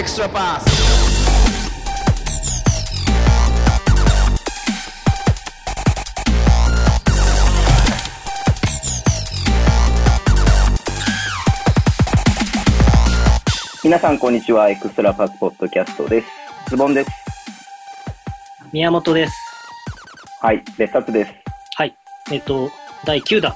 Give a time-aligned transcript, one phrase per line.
[0.00, 0.64] extra pass.
[13.84, 14.70] 皆さん、こんにちは。
[14.70, 16.28] Extra Pass Podcast です。
[16.70, 17.10] ズボンです。
[18.72, 19.34] 宮本です。
[20.40, 20.62] はい。
[20.78, 21.32] 別冊です。
[21.76, 21.94] はい。
[22.32, 22.70] えっ、と、
[23.04, 23.54] 第9弾。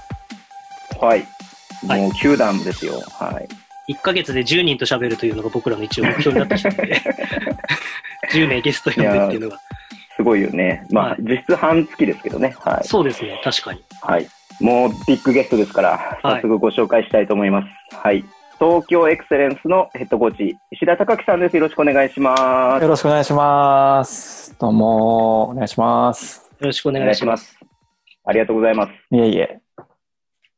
[1.01, 1.27] はい。
[1.89, 3.01] はいもう9段ですよ。
[3.19, 3.64] はい。
[3.89, 7.01] 1ヶ月で10人と喋るというのが僕らの一応目標になってきたので、
[8.33, 9.59] 10名ゲスト呼んでっていうのが。
[10.17, 10.87] すごいよね。
[10.91, 12.55] まあ、はい実質半月ですけどね。
[12.61, 12.87] はい。
[12.87, 13.83] そうですね、確かに。
[14.01, 14.29] はい。
[14.61, 17.97] もうビッグゲストですから、はい早速ご紹介したいと思います。
[17.97, 18.25] はい。
[18.61, 21.57] 東京エクセレンスのヘッドコーチ、石田隆樹さんです。
[21.57, 22.83] よろしくお願いします。
[22.83, 24.57] よろしくお願いします。
[24.59, 26.49] どうも、お願いします。
[26.61, 27.47] よろしくおお願いします。
[27.47, 27.59] す。
[28.25, 28.93] ありがとうございます。
[29.11, 29.59] いえいえ。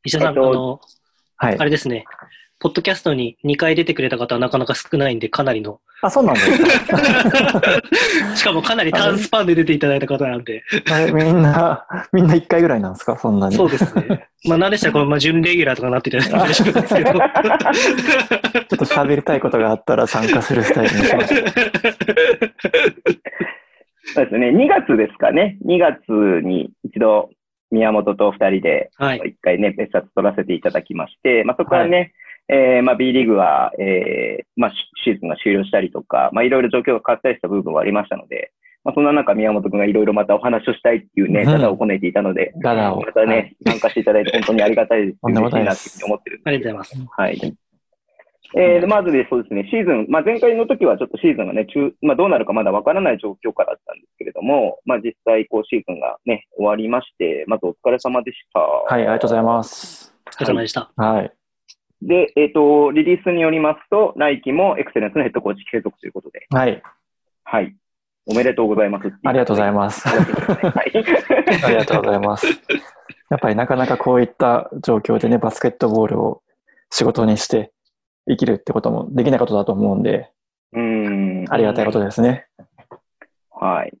[0.05, 0.81] 石田さん、えっとあの、
[1.37, 1.63] はいあ。
[1.63, 2.05] れですね、
[2.59, 7.61] ポッドキャストに2回出てくれた方はなかなか少ないんで、かなりの、あ、そうなんですか。
[8.35, 10.63] しかもかなり短スパンで出ていただいた方なんで、
[11.13, 13.15] みんな、みんな1回ぐらいなんですか？
[13.17, 13.55] そんなに。
[13.55, 14.27] そうですね。
[14.47, 17.11] まあ、何でしたらこの、まあ、準レギュラーとかなっていただいても嬉しいんですけど。
[17.13, 17.21] ちょっ
[18.67, 21.51] と喋りたいことがあったら参加するスタイルにしました。
[24.13, 24.49] そうですね。
[24.49, 25.57] 2月ですかね。
[25.65, 25.97] 2月
[26.43, 27.29] に一度、
[27.71, 29.21] 宮本と2人で、はい。
[29.25, 32.13] 一回ね、別冊取らせていただきまして、まあ、そこからね、
[32.49, 38.51] えーまあ、B リーグは、えーまあ、シシーズンが終了したりとか、まあ、いろいろ状況が変わったりした部分はありましたので、
[38.87, 43.01] まあ、そんな中、宮本君がいろいろまたお話をしたいっていうね、うんダダをこねていたので、ダダを。
[43.01, 45.19] またね、参加していただいて本当にありがたいです。
[45.21, 47.21] とんでも嬉しなっていうふうに思ってるんありでがとうございます。
[47.21, 47.57] はい。
[48.55, 58.61] えーでまずでそうですね、シーズン、まあ、前回の時はちょっとシーズンがね、中、まあ、どうなるかまだわからない状況からだったんですけれども、まあ、実際、こう、シーズンがね、終わりまして、まずお疲れ様でした。
[58.61, 60.15] はい、ありがとうございます。
[60.27, 60.89] お疲れ様でした。
[60.95, 61.31] はい。
[62.01, 66.81] で、えっ、と、リリースによりますと、来季もエクセレンスのヘッドコーチ継続ということで、はい。
[67.43, 67.75] はい。
[68.27, 69.11] おめでとうございます。
[69.23, 70.07] ありがとうございまます。
[70.07, 70.91] はい。
[71.63, 72.47] ありがとうございます。
[73.29, 76.41] やっぱりなかなかこういった状況でね、バスケットボールを
[76.91, 77.71] 仕事にして
[78.29, 80.29] 生きるってこともできないことだと思うんで、
[80.73, 81.45] うーん。
[81.49, 82.47] ありがたいことですね。
[83.49, 83.93] はい。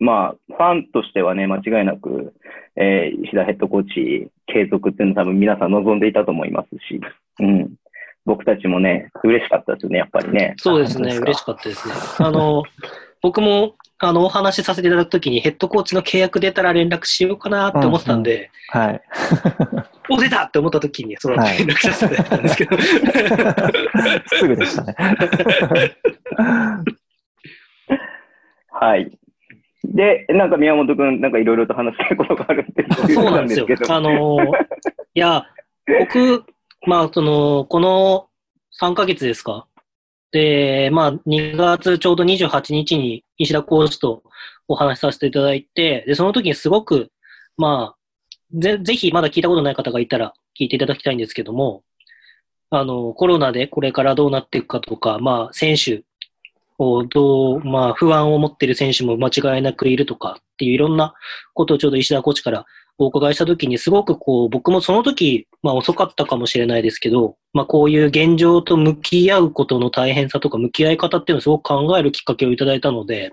[0.00, 2.34] まあ、ファンとしてはね、間違いなく、
[2.76, 7.00] えー石田ヘッドコーチ継続っていうのは多分皆さん望んでいたと思いますし、
[7.40, 7.74] うん。
[8.24, 10.54] 僕たちもね、嬉しかったですよね、やっぱりね。
[10.58, 11.94] そうですね、嬉しかったですね。
[12.18, 12.62] あの、
[13.22, 19.00] 僕も、あの、お話しさせていただくときに、ヘッドコーチの契約出たら連絡しようかなって思ってたんで、はい。
[20.10, 22.76] お、出たって思ったときに、そのはい連絡させていただいたんですけど、
[24.28, 24.94] すぐでしたね。
[28.70, 29.10] はい。
[29.84, 33.66] で、なんか宮本くん、なんかいろいろと話したいことがあるってそうなんですよ。
[33.88, 34.38] あの、
[35.14, 35.46] いや、
[36.00, 36.44] 僕、
[36.86, 38.28] まあ、その、この
[38.80, 39.66] 3ヶ月ですか？
[40.30, 44.22] で、まあ、2月ちょうど28日に石田コーチと
[44.68, 47.10] お話しさせていただいて、で、その時にすごく、
[47.56, 47.96] まあ、
[48.52, 51.82] ぜ、ぜひまだ聞いたことない方がいたら聞いていただきたいんですけども、
[52.70, 56.04] あの、コロナでこれからどうなっていくかとか、まあ、選手
[56.78, 61.14] をどう、まあ、不安を持っている選手も間違いなくいるとかっていういろんな
[61.54, 62.66] ことをちょうど石田コーチから
[62.98, 73.32] お伺いしたときに、すごくこう、僕もその時、まあ遅かったかもしれないですけど、まあこういう現状と向き合うことの大変さとか向き合い方っていうのをすごく考えるきっかけをいただいたので、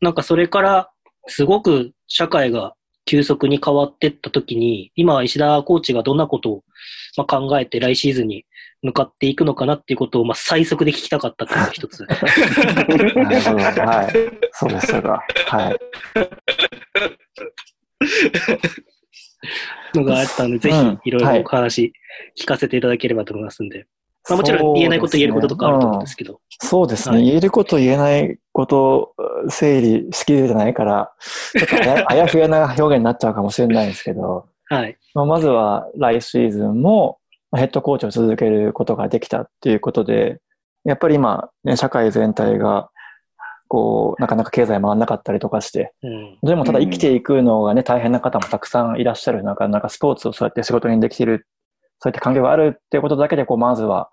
[0.00, 0.90] なんかそれから
[1.26, 2.74] すごく社会が
[3.06, 6.64] 急速に変わっていったときに、今石田コーチがどんなことを
[7.16, 8.44] まあ考えて来シーズンに
[8.82, 12.04] 向かっていくのかなっていうことをまあ最速で聞きたかったっていうのが一つ。
[12.04, 12.12] な
[12.84, 13.82] るほど。
[13.82, 14.12] はい。
[14.52, 15.24] そうでしたか。
[15.46, 15.78] はい。
[19.94, 21.92] のがあったので、ぜうんひいろいろお話
[22.40, 23.86] 聞かせていただければと思いますんで。
[24.28, 26.40] まあ、もちろん言えないこと言えることとかあると思うんですけど。
[26.60, 27.16] そうですね。
[27.16, 29.14] はい言えること言えないこと、
[29.48, 31.12] 整理しきれてないから、
[31.56, 34.98] ちょっとあや あやふやな表現になっちゃうかもしれないですけど、はい。
[35.14, 37.18] まあ、まずは来シーズンも
[37.50, 40.40] まあヘッドコーチを続けることができたっていうことで、
[40.84, 42.90] やっぱり今、ね、社会全体が、
[43.68, 46.38] こう、なかなか経済回らなかったりとかして、うん。
[46.42, 51.46] でもただ生きていくのがね、大変な方もたくさんいらっしゃる中、なんかスポーツをそうやって仕事にできてる、
[52.00, 54.10] そういった環境があるっていうことだけで、こう、まずは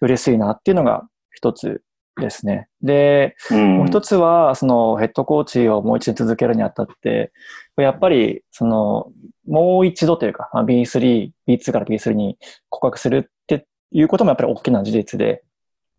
[0.00, 1.82] 嬉しいなっていうのが一つ
[2.20, 2.68] ですね。
[2.82, 7.32] で、うんもう一つは、そのヘッドコーチをもう一年続けるにあたって、
[7.76, 9.10] やっぱり、その、
[9.48, 12.38] もう一度というか、まあ B3、B2 から B3 に
[12.68, 15.42] 告白するっていうこともやっぱり大きな事実で、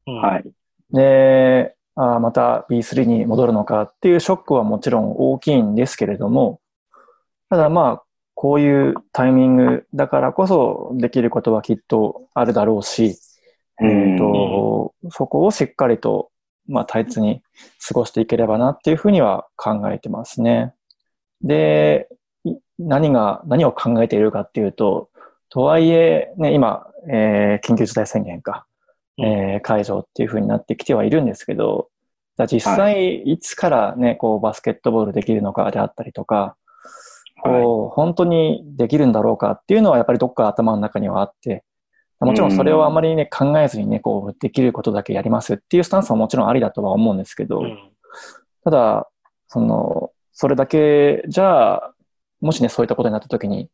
[0.08, 0.44] うんはい。
[0.92, 6.60] で、あーまた B3 に戻るのかっていうショックはもちろん大きいんですけれども、
[7.50, 8.04] ただまあ、
[8.36, 13.18] こういうタイミングだからこそできることはきっとあるだろうし、
[13.82, 16.32] えっ、と、そこをしっかりと
[16.68, 17.42] まあ、大切に
[17.86, 20.74] 過ごしていければなっていうふうには考えてますね。
[21.42, 22.08] で、
[22.46, 25.10] い何が、何を考えているかっていうと、
[25.50, 28.66] とはいえ、ね、今、えー緊急事態宣言か、
[29.18, 31.90] えー解除っていうふうになってきてはいるんですけど、
[32.48, 33.38] 実際、い。
[33.38, 36.56] つからね、こう、バスケットボールできるのかであったりとか、
[37.44, 41.64] こう、本当にできるんだろうかっていうのはやっぱりどっか頭の中にはあって、
[42.20, 47.92] もちろんそれをあまりね、考えずにね、こう、できることだけやりますっていうスタンスはもちろんありだとは思うんですけど、うん。
[48.64, 49.10] ただ、
[49.48, 51.94] その、それだけじゃあ、
[52.42, 53.70] もしね、そういったことになった時に、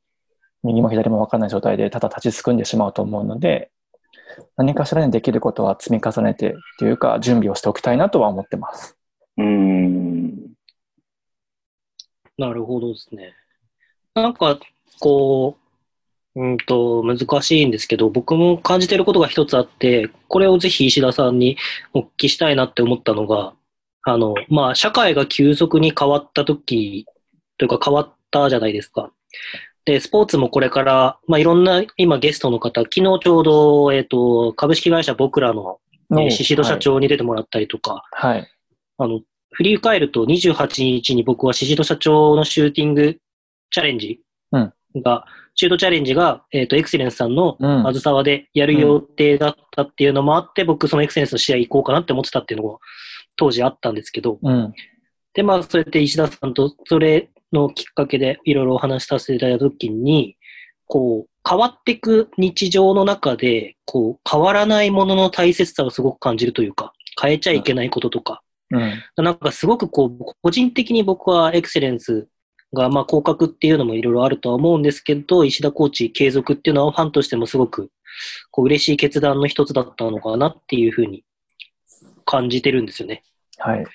[0.63, 3.71] 右も左も分かんない状態で、ただ立ちすくんでしまうと思うので、
[4.57, 8.97] 何かしらにできることは積み重ねてっていうか、準備をしておきたいなとは思ってます。
[9.37, 10.53] うん。
[12.37, 13.33] なるほどですね。
[14.13, 14.59] なんか、
[14.99, 15.57] こ
[16.35, 21.57] う、うんと、難しいんですけど、僕も感じてることが一つあって、これをぜひ石田さんに
[21.93, 23.53] お聞きしたいなって思ったのが、
[24.03, 27.05] あの、まあ、社会が急速に変わった時、
[27.57, 29.11] というか変わったじゃないですか。
[29.85, 35.79] で、スポーツもこれから、まあ、いろんな今ゲストの方、昨日ちょうど、えっ、と、株式会社僕らの、
[36.11, 38.37] えー宍戸社長に出てもらったりとか、はい。
[38.39, 38.47] はい。
[38.97, 39.21] あの、
[39.51, 43.17] 振り返ると28日に僕は宍戸社長のシューティング
[43.71, 44.21] チャレンジ
[44.51, 47.87] うんが、シュートチャレンジが、えっ、と、エクセレンスさんのうん。
[47.87, 52.77] あずさわでやる予定だったっていうのもあって、僕そのエクセレンスの試合行こうかなって思ってたっていうのが
[53.35, 54.73] 当時あったんですけど、うん。
[55.33, 60.37] で、まあ、そうやって石田さんとそれのきっかけでいろいろお話しさせていただいたときに、
[60.85, 68.41] こう、変わっていく日常の中で、こう、変わらないものの大切さをすごく感じるというか、変えちゃいけないこととか、
[68.71, 69.23] うん。
[69.23, 72.27] なんかすごくこう、個人的に僕はエクセレンス
[72.73, 77.89] が、まあ、降格っていうのもいろいろあるとは思うんですけど、石田コーチ継続っていうのはファンとしてもすごく、
[78.51, 81.23] こう、嬉しい決断の一つだったのかなっていうふうに
[82.25, 83.23] 感じてるんですよね。
[83.57, 83.85] はい。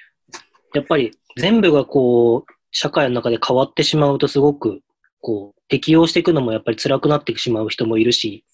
[0.74, 4.80] やっぱり全部がこう、社会の中で変わってしまうとすごく、
[5.20, 8.44] こう、適応していくのもやっぱり辛くなってしまう人もいるし、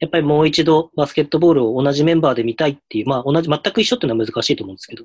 [0.00, 5.04] やっぱりもう一度バスケットボールを同じメンバーで見たいっていう、まあ同じ、全く一緒っていうのは難しいと思うんですけど、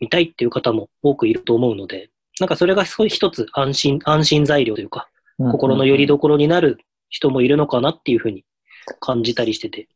[0.00, 2.08] 見たいっていう方も多くいると思うので、
[2.40, 6.78] なんかそれが一つ安心、安心材料というか、心の拠り所になる
[7.10, 8.46] 人もいるのかなっていうふうに
[9.00, 9.86] 感じたりしてて。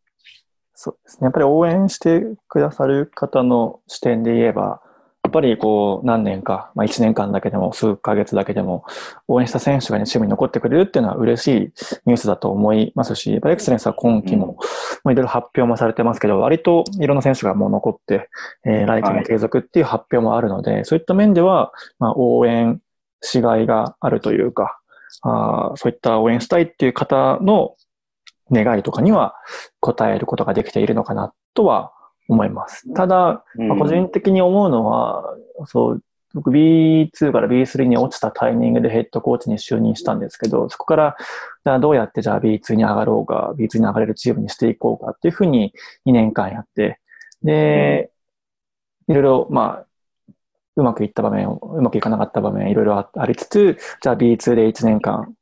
[0.75, 1.25] そうですね。
[1.25, 4.90] やっぱり応援してくださる方の視点で言えば、や
[5.31, 8.85] っぱりこう何年か、まあ1年間だけでも数ヶ月だけでも
[9.29, 11.61] 応援した選手がね、チームに残ってくれるっていうのは嬉しい
[12.05, 14.59] ニュースだと思いますし、エクセレンスは今季も、
[15.05, 18.29] まあいろいろ発表もされてますけど、割といろんな選手がもう残って、
[18.67, 22.81] えー来季も継続っていう発表もあるので、そういった面では、まあ応援
[23.23, 24.79] しがいがあるというか、
[25.23, 27.77] あーそういった応援したいっていう方の
[28.51, 29.35] 願いとかには
[29.83, 31.93] 応えることができているのかなとは
[32.31, 32.93] 思います。
[32.95, 35.37] ただ、まあ個人的に思うのは、
[35.67, 41.17] そう、僕 B2 から B3 に落ちたタイミングでヘッドコーチに就任したんですけど、そこから
[41.65, 45.73] じゃあどうやってじゃあ B2 に上がろうか、B2 に上がれるチームにしていこうかっていうふうに
[46.07, 47.01] 2年間やって、
[47.43, 48.11] で、
[49.09, 49.87] いろいろ、まあ、
[50.77, 55.35] うまくいった場面、うまくいかなかった場面、いろいろあありつつ、じゃあ B2 で1年間、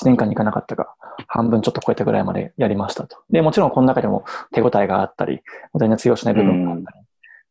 [0.00, 0.96] 1年間に行かなかったか、
[1.26, 3.18] 半分ちょっと超えたぐらいまでやりましたと。
[3.30, 5.40] で、もちろんこの中でも手応えがあったり、
[5.72, 7.02] 本当に強しない部分があったり、っ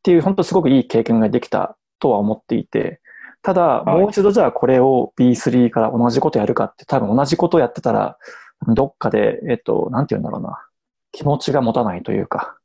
[0.04, 3.02] ていう本当すごくいい経験ができたとは思っていて、
[3.42, 4.00] ただ、はい。
[4.02, 8.18] もう一度じゃあこれを B3 から同じことやるかって多分同じことをやってたら、
[8.68, 10.66] どっかで、えっと、なんて言うんだろうな、
[11.12, 12.58] 気持ちが持たないというか、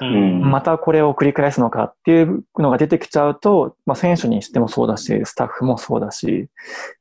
[0.00, 0.50] ううん。
[0.50, 6.48] またこれを繰り返すのかっていうのが出てきちゃうと、まあ、選手にしてもそうだし、スタッフもそうだし、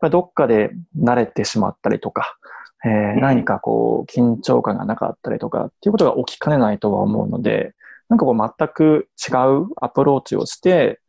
[0.01, 2.37] まあどっかで慣れてしまったりとか、
[2.83, 7.73] えーうん何かこう、緊張感がなかったりとかっていうことが起きかねないとは思うので、
[8.09, 10.99] なんかこう全く違うアプローチをして、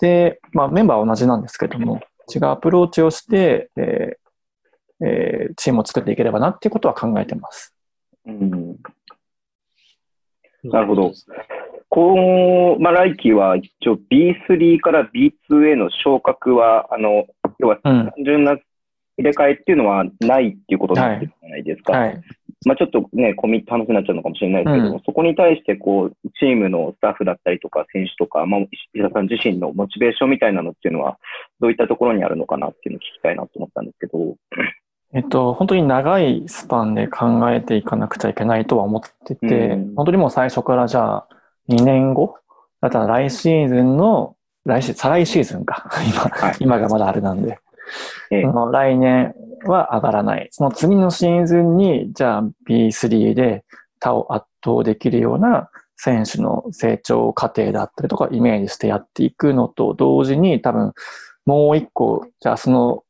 [0.00, 2.00] で、まあメンバーは同じなんですけども、
[2.34, 7.74] 違うアプローチをして、えーえーチームを作っていければなっていうことは考えてます。
[8.26, 8.76] うん
[10.64, 11.12] なるほど。
[11.88, 17.26] こう、まあ、来季は一応 B3 から B2 への昇格は、あの、
[17.58, 17.80] 要はうん。
[17.82, 18.56] 単純な
[19.18, 21.92] 入れ替えっていうのはないっていうことになってるじゃないですか。
[21.92, 22.22] はい。
[22.64, 28.60] まあちょっとね、コミット話になっちゃうのかもしれないですけども、うそこに対してこう、チームのスタッフだったりとか、選手とか、まあ、
[28.94, 31.18] 石田さん自身のモチベーションみたいなのっていうのは、
[31.60, 34.36] どういったところにあるのかなっていうのを聞きたいなと思ったんですけど。
[35.14, 41.28] えっと、本当に長いスパンで考えていかなくちゃいけないとは思ってて、うん本当にもう最初からじゃあ
[41.70, 42.36] 2年後？
[42.80, 45.88] だったら来シーズンの、来シー再来シーズンか。
[46.06, 47.58] 今、はい今がまだあれなんで。
[48.30, 49.34] ええその来年
[49.66, 50.48] は上がらない。
[50.50, 53.64] その次のシーズンに、じゃあ B3 で
[54.00, 60.92] 他を圧倒できるような選手の成長過程だったりとかイメージしてやっていくのと同時に多分
[61.46, 63.04] もう一個、じゃあその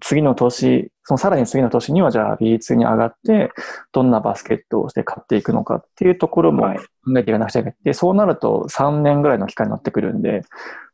[0.00, 3.50] 次の年、そのさらに次の年にはじゃあ B2 に上がって、
[3.92, 6.62] どんなバスケットをして勝っていくのかっていうところも
[7.04, 7.76] 考えていかなくちゃいけない。
[7.82, 10.44] で、そうなると3年ぐらいの期間になってくるんで、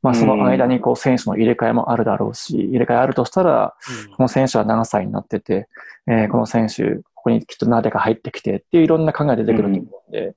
[0.02, 3.74] まあその間にこう選手の入れ替えもあるだろうし、入れ替えあるとしたら、
[4.16, 5.68] この選手は何歳になってて、
[6.06, 10.34] えー、この選手、ここにきっとなぜか入ってきてっていういろんな考え出てくると思うんで、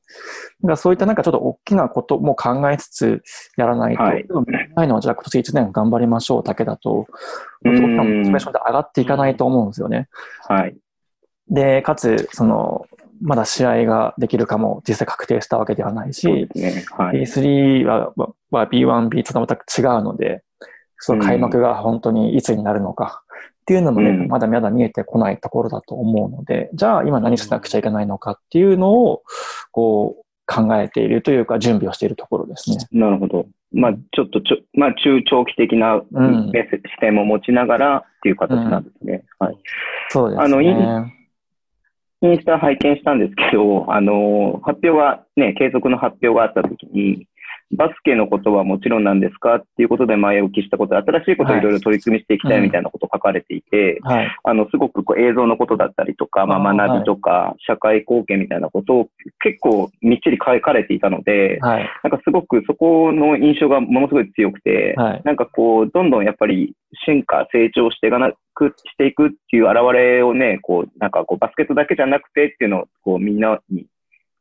[0.62, 3.22] うん、だそういったなんかちょっと大きなことも考えつつ
[3.58, 4.26] やらないと、はい、
[4.76, 7.08] ないのはじゃあ今年1年頑張りましょうだけだと、
[7.64, 10.10] モチベーションで上がっていかないと思うんですよね。
[10.48, 10.76] はい。
[11.50, 12.86] で、かつ、その、
[13.22, 16.84] まだ試合ができるかも実際確定したわけではないし、ね。
[16.92, 18.14] はい、B3 は、
[18.50, 20.44] は B1、B2 とまた違うので、
[20.98, 23.24] その開幕が本当にいつになるのか
[23.62, 29.24] っていうのもね、うん、まだまだ見えてこないところだと思うので、じゃあ今何しなくちゃいけないのかっていうのを、
[29.72, 32.78] こう、考えているというか、準備をしているところですね。
[32.92, 33.46] なるほど。
[33.72, 39.24] まあ、ちょっとちょ、まあ、中長期的な、うん、視点も持ちながらっていう形なんですね。
[39.40, 39.58] うん、はい。
[40.10, 40.46] そうですね。
[40.46, 47.28] あの、インスタ拝見したんですけど、あの、発表が、ね、継続の発表があったときに、
[47.74, 51.62] バスケのことはもちろんなんですかっていうことで前置きしたこと新しいことをい。
[51.62, 54.28] ろいろ取り組みしていきたいみたいなことを書かれていて、はい。
[54.44, 59.10] あの、すごくこう映像のことだったりとか、まあ、学びとか、社会貢献みたいなことを
[59.42, 66.74] 結構みっちり書かれていたので、はい、なんかすごくそこの印象がものすごい強くて、はい、なんかこう、どんどんやっぱり
[67.06, 73.86] 進化、成長していかなく、していくっていう現れをね、こう、なんかこう、バスケットだけじゃなくてっていうのを、こう、みんなに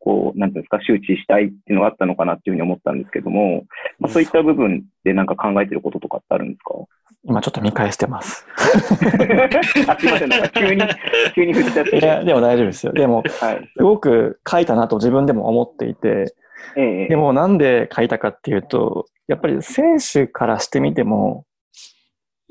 [0.00, 3.64] こう、なんていうんですか、周知したいっていうのがあったのかなっていうふうに思ったんですけども、
[3.98, 6.74] まあ、そういった部分でなんか考えてることとかってあるんですか？
[7.22, 8.46] 今ちょっと見返してます。
[8.56, 10.82] あ、すいません、なんか急に、
[11.34, 11.98] 急に振っちゃって。
[11.98, 12.92] いや、でも大丈夫ですよ。
[12.94, 16.34] でも、はい、すごく書いたなと自分でも思っていて、
[16.76, 21.44] ええ、でもなんで書いたかっていうと、やっぱり選手からしてみても、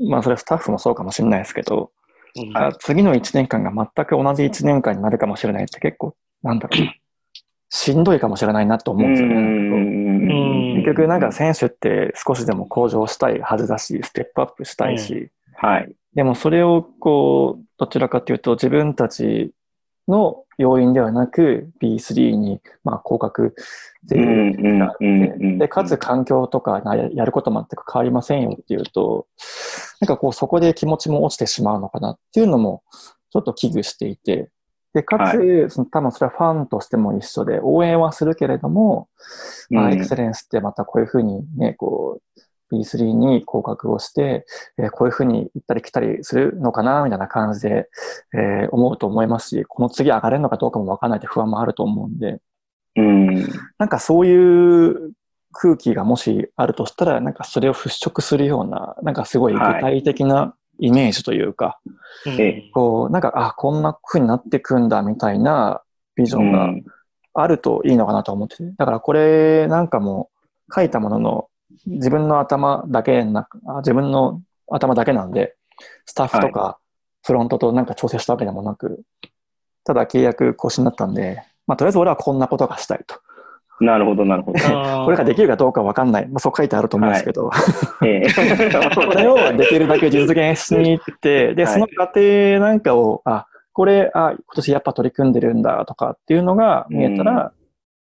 [0.08, 1.92] まあそれスタッフもそうかもしれないですけど、
[2.38, 6.88] うん、次の1年間が全く同じ1年間になるかもしれないって結構、なんだろう、
[7.70, 9.36] しんどいかもしれないなと思うんですよね。
[10.76, 15.94] 結局なんか選手って少しでも向上したいはずだし、ステップアップしたいし、はい。
[16.16, 19.52] でもそれをこう、どちらかというと自分たち
[20.08, 23.56] の要因ではなく B3 にまあ降格
[24.04, 24.18] で
[25.58, 26.82] で、かつ環境とか
[27.14, 29.28] やること全く変わりませんよっていうと、
[30.02, 32.84] なんかこうそこで気持ちも落ちてしまうのかなっていうのも
[33.32, 34.50] ちょっと危惧していて、
[34.94, 39.08] で、かつ、はい、その多分それはファンとしても一緒で、応援はするけれども、
[39.70, 44.46] まあ、エクセレンスってまたこういうふうにね、こう、B3 に降格をして、
[44.78, 47.90] えー、こういうふうに行ったり来たりするのかな、みたいな感じで、
[48.34, 52.40] えー、思うと思いますし、この次上がれるのかどうかもわからないって不安もあると思うんで、
[52.96, 55.14] うん、なんかそういう
[55.52, 59.54] 空気がもしあるとしたら、なんかそれを払拭するような、なんかすごい。
[59.54, 61.80] 具体的なイメージというか、
[62.26, 65.82] はい、こう、なんか、あ、こんな風になってくんだみたいな
[66.16, 66.70] ビジョンが
[67.34, 70.30] あるといいのかなと思ってて、だからこれなんかも
[70.74, 71.48] 書いたものの
[71.86, 73.48] 自分の頭だけな、
[73.80, 75.56] 自分の頭だけなんで、
[76.06, 76.80] スタッフとか
[77.24, 79.04] フロントとなんか調整したわけでもなく、
[79.84, 83.16] ただ契約更新になったんで、まあとりあえず俺はこんなことがしたいと。
[83.82, 84.60] なるほど、なるほど。
[85.06, 86.28] これができるかどうかわかんない。
[86.28, 87.50] まあ、そう書いてあると思うんですけど。
[87.50, 87.58] は
[88.06, 97.36] い、えー、これをできるだけ実現しに行って、で、その過程なんかを、あ、これ、あ、今年やっぱ取り組んでるんだとかっていうのが見えたら、う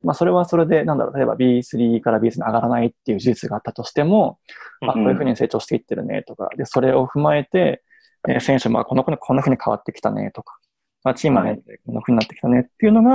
[0.05, 4.39] ん、まあ、それはそれで、なんだろう、例えば B3 から B2 に上がらないっていう事実があったとしても、
[4.83, 7.83] あ、こういうふうに成長していってるねとか、で、それを踏まえて、
[8.29, 10.59] え選手もこの子にこんなふうに変わってきたねとか、
[11.05, 13.11] まあ、チームね、こんなふうになってきたねっていうのが、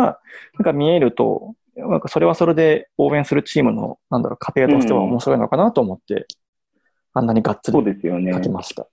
[0.58, 1.54] なんか見えると、
[2.08, 6.26] それはそれで応援するチームの、なんだろう、過程としては面白いのかなと思って、うん、
[7.14, 7.78] あんなにがっつり
[8.34, 8.88] 書きました。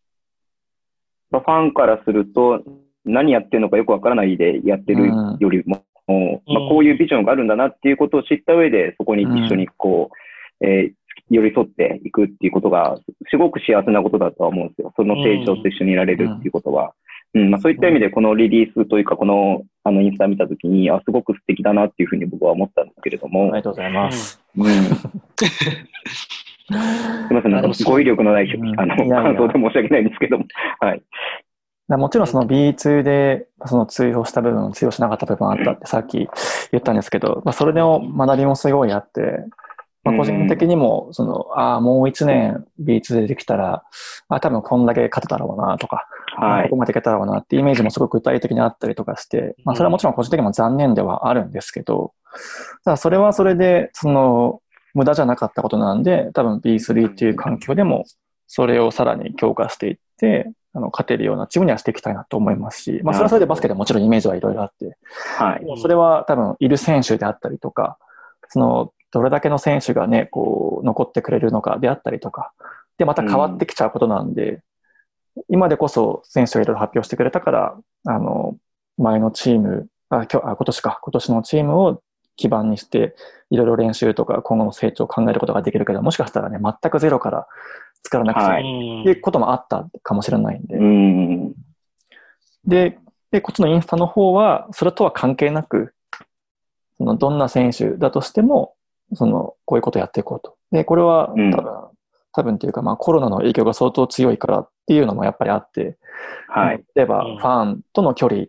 [1.31, 2.63] ファンからすると、
[3.05, 10.11] 何やってるのかよくわからないでやってるよりも、うん、まあ、こういうビジョンがあるんだなっていうことを知った上で、そこに一緒にこ
[10.61, 10.93] う、うん、えー、
[11.31, 12.99] 寄り添っていくっていうことが、
[13.31, 14.93] すごく幸せなことだとは思うんですよ。
[14.97, 16.95] その成長と一緒にいられるっていうことは。
[17.35, 23.45] うんまあ、そういった意味で、このリリースというか、このあのインスタ見たときに、あ、すごく素敵だなっていうふうに僕は思ったんですけれども。
[23.45, 24.43] ありがとうございます。
[24.57, 24.65] うん。
[26.71, 26.77] す
[27.31, 30.45] みません、なんか語彙力のない、あの、感想で申し訳ないんですけども。
[30.81, 31.03] はい。
[31.89, 36.29] もちろんその B2 でその通用した部分、通用しなかった部分あったってさっき
[36.71, 39.45] 言ったんですけど、まあ、それの学びもすごいあって、
[40.05, 43.83] まあ、個人的にも、その、ああ、もう一年 B2 でできたら、
[44.29, 46.07] あ多分こんだけ勝てたろうなとか、
[46.47, 46.77] はいここ。
[46.77, 52.13] までいけたらなっていうイメージもすごく具体的にあったりとかして、まあそれはもちろん個人的にも残念ではあるんですけど、
[52.85, 54.61] ただそれはそれで、その、
[54.95, 58.05] 無駄じゃなかったことなんで、多分 B3 っていう環境でも、
[58.47, 64.97] それをさらに強化していって、あの、勝てるようなチームにはしていきたいなと思いますし、まあそれはそれでバスケでもちろんイメージはいろいろあって、
[65.37, 65.81] はい。
[65.81, 67.99] それは多分いる選手であったりとか、
[68.49, 72.53] その、どれだけの選手がね、こう、残ってくれるのかであったりとか、
[72.99, 74.63] で、また変わってきちゃうことなんで、
[75.49, 78.57] 今でこそ選手がいろいろ発表してくれたから、あの、
[78.99, 82.03] 前のチーム、あ、今日、あ、今年か、今年のチームを
[82.37, 83.15] 基盤にして、
[83.51, 87.47] いろいろ練習とか今後の成長を考えることができるけど、もしかしたらね、全くゼロから
[88.05, 91.55] 作らなくちゃはいうんっていうこともあったかもしれないんで、うん。
[92.65, 92.99] で、
[93.31, 95.95] で、こっちのインスタの方は、それとは関係なく、
[96.99, 98.75] その、どんな選手だとしても、
[99.15, 100.57] その、こういうことやっていこうと。
[100.73, 101.65] で、これは多うん分、
[102.33, 105.97] 多分というか、まあコロナの影響が相当強いからっていうのもやっぱりあって、
[106.49, 106.83] はい。
[106.97, 108.47] 例えばうんファンとの距離、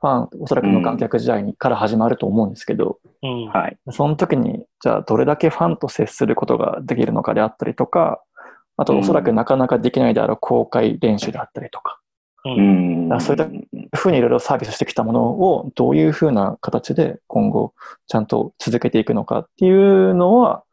[0.00, 3.46] ファン、おそらく無観客時代にから始まると思うんですけど、うん。
[3.48, 3.76] はい。
[3.90, 8.22] その時に、じゃあどれだけファンと接することができるのかであったりとか、
[8.78, 12.00] あとおそらくなかなかできないであろう公開練習であったりとか、
[12.46, 12.48] う。
[12.48, 13.12] うんん。
[13.12, 13.46] あそれだ
[13.94, 17.74] ふうにいろいろサービスしてきたものをどういうふうな形で今後
[18.06, 20.64] ちゃんと続けていくのかっていうのは、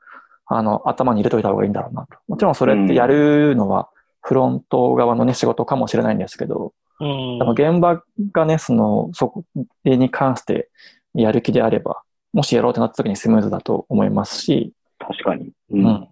[0.45, 2.17] あの、頭に入れといた方がいいんだろうなと。
[2.29, 3.89] もちろんそれってやるのは
[4.25, 7.49] フロント側のね、仕事かもしれないんですけど、うん。
[7.51, 9.45] 現場がね、その、そこ
[9.83, 10.69] に関して
[11.13, 12.01] やる気であれば、
[12.33, 15.45] もしやろうとなった時にスムーズだと思いますし、確かに。
[15.45, 15.85] ううん。
[15.85, 15.95] ん。
[15.95, 16.07] っ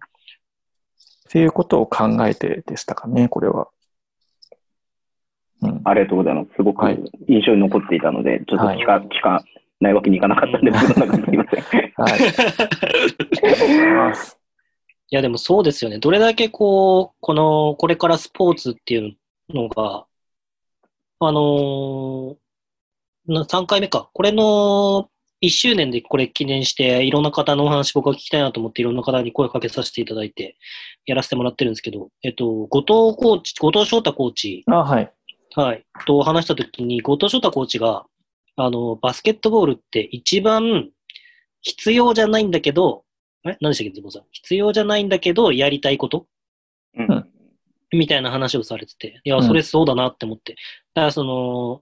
[1.30, 3.70] ていうことを考えてでしたかね、これは。
[5.64, 5.82] うん。
[5.84, 6.50] ありがとうございます。
[6.56, 9.44] すごくはい印象に残っていたので、ちょっと聞か、聞か
[9.80, 11.64] ないわけにいかなかったんで、僕の中ですみません。
[11.98, 12.14] はい。
[12.14, 14.43] ありがとうございます。
[15.14, 16.00] いや、でもそうですよね。
[16.00, 19.16] どれだけこう、この、これからスポーツっていう
[19.54, 20.08] のが、
[21.20, 24.10] あのーな3回目か。
[24.12, 25.12] これの
[25.44, 30.58] 1周年でこれ記念して、いろんな方のお話僕は聞きたいなと思って、いろんな方に声かけさせていただいて、
[31.06, 35.14] やらせてもらってるんですけど、えっと、後藤コーチ、後藤翔太コーチ、あ、はい。
[35.56, 38.08] はい、と話したときに、後藤翔太コーチが、
[38.56, 40.90] あの、バスケットボールって一番
[41.62, 43.03] 必要じゃないんだけど、
[43.46, 44.24] え何でしたっけ、ズボンさん？
[44.32, 46.28] 必要じゃないんだけど、やりたいこと？
[46.98, 47.26] うん
[47.96, 50.54] みたいな話をされてて、いや、うんそれそうだなって思って。
[50.96, 51.82] だから、その、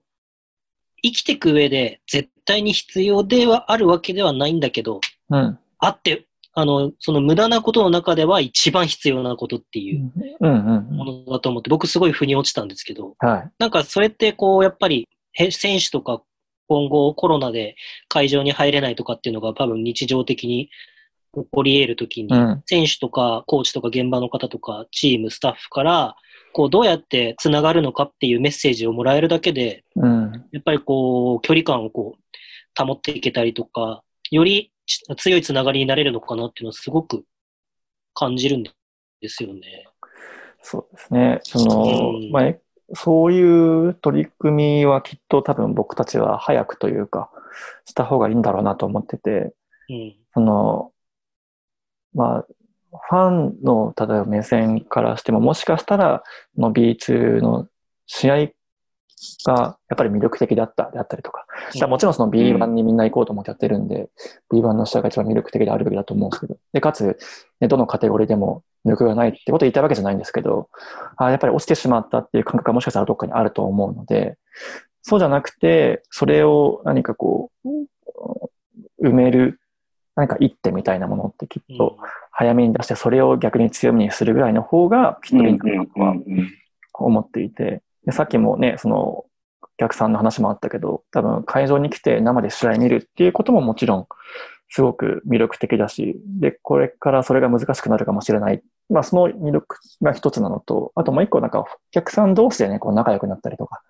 [1.01, 5.57] 生きていく上で絶対に必要ではあるわけではないんだけど、うん。
[5.79, 13.29] あって、あの、その無駄なことの中では一番必要なことっていうものだと思って、僕すごい腑に落ちたんですけど、うん。
[13.29, 13.51] はい。
[13.57, 16.21] なんかそれってこう、やっぱり、へ選手とか
[16.67, 17.77] 今後コロナで
[18.09, 20.69] 会場に入れないとかっていうのが多分日常的に
[21.33, 22.63] 起こり得るときに、うん。
[22.65, 26.15] 選手とかコーチとか現場の方とかチーム、スタッフから、
[26.53, 30.31] こうどうやってつながるのかっていうメッセージをもらえるだけで、うん。
[30.51, 37.23] やっぱりこう、距離感をこう、保っていけたりとか、よりち強いつながりになれるのかなっていうのはすごく
[38.13, 38.71] 感じるんで
[39.29, 39.87] すよね。
[40.61, 41.39] そうですね。
[41.43, 42.53] そのうん、まあ、
[42.93, 47.29] そういう取り組みはきっと多分僕たちは早くというか、
[47.85, 49.53] した方がいいんだろうなと思ってて、
[49.89, 50.15] うん。
[50.33, 50.90] その、
[52.13, 52.45] まあ、
[53.09, 56.23] ファンの、例えば目線からしても、もしかしたら、
[56.55, 57.67] この B2 の
[58.05, 58.35] 試合
[59.45, 64.09] がやっぱり魅力的だったであったりとか、だからもちろんその B1 にみんな行こうと思ってやってるんで、
[64.51, 67.17] B1 の試合が一番魅力的であるべきだと思うんですけど、で、かつ、
[67.59, 70.69] ね、どのカテゴリーでも魅力がないってことを言いたいわけじゃないんですけど、
[71.17, 74.37] あやっぱり落ちてしまったっていう感覚がもしかしたらどっかにあると思うので、
[75.03, 79.59] そうじゃなくて、それを何かこう、埋める、
[80.15, 81.77] 何か一手みたいなものってきっうん。
[81.77, 81.97] と
[82.31, 86.15] 早めに出して、それを逆に強みにするぐらいの方がきっといいかなとは
[86.93, 89.27] 思っていて、でさっきもね、その、お
[89.77, 94.07] 客さんの話もあったけど、多分会場に来て生で試合見るっていうことももちろん
[94.69, 98.61] すごく魅力的だし、で、これからそれが難しくなるかもしれない。
[98.89, 103.81] まあその魅力が一つなのと、あともう一個なんかお客さん同士でね、こう仲良くなったりとか、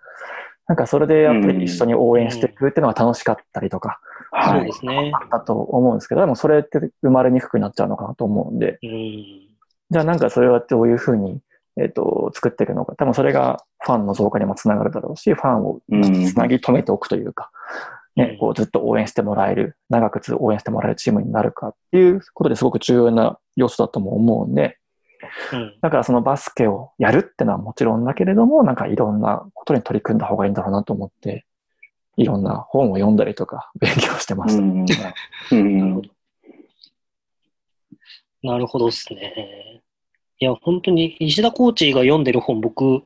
[0.71, 3.99] なんかそれでやっぱり一緒に応援していくっていうのが楽しかったりとか、
[4.31, 5.11] そうはいですね。
[5.13, 8.89] あったと思うんですけど、でもそれって生まれにくくなっちゃうのかなと思うんで、うん。
[9.89, 11.41] じゃあなんかそれはどういうふうに、
[11.77, 12.95] えっ、と、作っていくのか。
[12.95, 17.51] 多分それがファンの増加にもつながるだろうし、ファンをうんつなぎ止めておくというか、
[18.15, 24.73] うんね、こうずっと応援してもらえる、長くつ応援してもらえるチームになるかっていうことですごく重要な要素だとも思うんで、うん。
[25.81, 31.45] だからそのバスケをやるってのはもちろんだけれども、なんかいろんなことに取り組んだ方がいいんだろうなと思って、
[32.17, 34.61] いろんな本を読んだりとか勉強してました。
[34.61, 34.93] うんな
[35.85, 36.09] るほど。
[38.43, 39.81] なるほどですね。
[40.39, 43.03] いや、本当に、石田コーチが読んでる本、僕、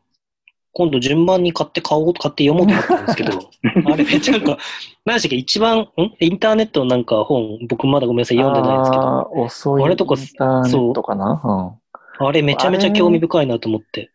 [0.72, 3.32] 今度順番に買って買おう、買って読もうと思ったんですけど、
[3.92, 4.58] あれめっちゃなんか、
[5.04, 5.90] 何でしたっけ、一番、ん？
[6.22, 11.42] インターネットのなんか本、僕まだごめんなさい、読んでないんですけど、遅いあれとかインターネットかな？
[11.44, 11.72] うん。
[12.20, 14.12] あれめちゃめちゃ興味深いなと思って。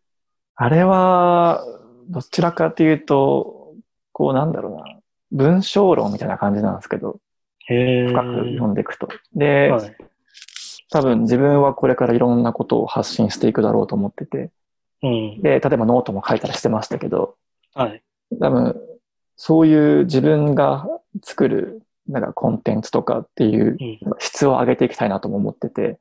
[0.54, 1.64] あれは、
[2.08, 3.74] どちらかというと、
[4.12, 5.00] こうなんだろうな、
[5.32, 7.20] 文章論みたいな感じなんですけど、
[7.66, 9.08] へ深く読んでいくと。
[9.34, 9.96] で、はい。
[10.90, 14.50] 多分自分はこれからいろんなことを発信していくだろうと思ってて、
[15.02, 15.42] うん。
[15.42, 17.36] で、例えばノートも書いたりしてましたけど、
[17.74, 18.02] はい。
[18.40, 18.76] 多分、
[19.36, 20.86] そういう自分が
[21.22, 23.98] 作る、なんかコンテンツとかっていううん。
[24.18, 25.98] 質を上げていきたいなとも思ってて、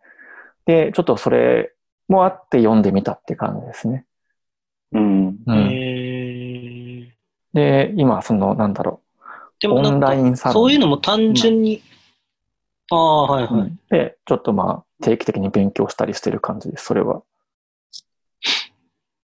[0.65, 1.71] で、ちょっとそれ
[2.09, 4.05] もあって読んでみたって感じですね。
[4.91, 5.37] うん。
[5.45, 7.13] うん。
[7.53, 9.23] で、今、その、なんだろう、オ
[9.55, 10.53] ンでもなんかラインサロン。
[10.53, 11.81] そういうのも単純に、
[12.91, 13.53] ああ、はいはい。
[13.53, 17.21] うんで、ちょっとまあ、定期的に勉強したりしてる感じです、それは。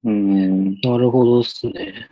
[0.04, 0.80] うん。
[0.82, 2.10] なるほどですね。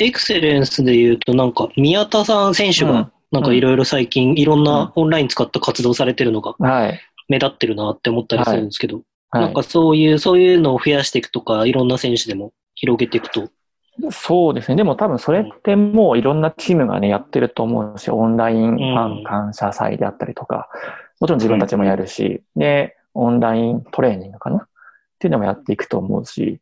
[0.00, 7.00] エクセレンスで言うと、なんか、宮田さん選手うんが、なんかいろいろ最近、いろんなオンライン使った活動されてるのがはい。
[7.28, 9.62] 目立ってるなって思ったりするんですけど、はいなんか。
[9.62, 13.48] そういう、そういうのを増やしていくとか、いろんな選手でも広げていくと。
[14.10, 14.76] そうですね。
[14.76, 20.68] でも多分それってもういろんなチームがね、やってると思うし、オンラインファン感謝祭であったりとか、
[21.20, 24.56] もちろん自分たちもやるし、で、オンライントレーニングかな？
[24.56, 24.68] っ
[25.18, 26.60] ていうのもやっていくと思うし、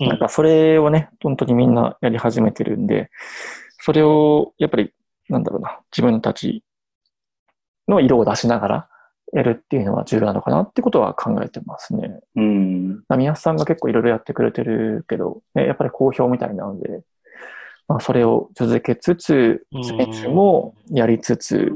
[0.00, 0.08] うん。
[0.08, 3.10] なんかそれをね、本当にみんなやり始めてるんで、
[3.80, 4.92] それをやっぱり、
[5.28, 6.62] なんだろうな、自分たち
[7.88, 8.88] の色を出しながら
[9.34, 12.20] やるっていうのは重要なのかなってことは考えてますね。
[12.36, 13.02] うん。
[13.16, 17.00] 宮津さんが結構いろいろやってくれてるけど、ね、やっぱり好評みたいなので、
[17.88, 21.72] まあ、それを続けつつう、ん選手もやりつつ、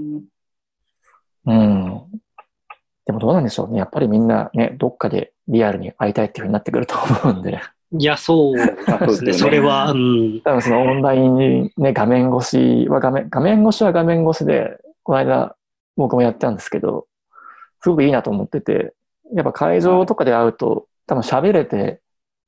[1.47, 2.03] うん。
[3.07, 3.79] でもどうなんでしょうね。
[3.79, 6.95] やっぱりみんなね、どっかでリアルに会いたいっていうふうになってくると
[7.25, 9.33] 思うんで、いや、そうですね。
[9.33, 10.41] それは、うん。
[10.43, 15.57] 多分そのオンラインね、画面越しは画面、画面越しは画面越しで、この間
[15.97, 17.08] 僕もやったんですけど、
[17.81, 18.95] すごくいいなと思ってて、
[19.35, 22.01] やっぱ会場とかで会うと、多分喋れて、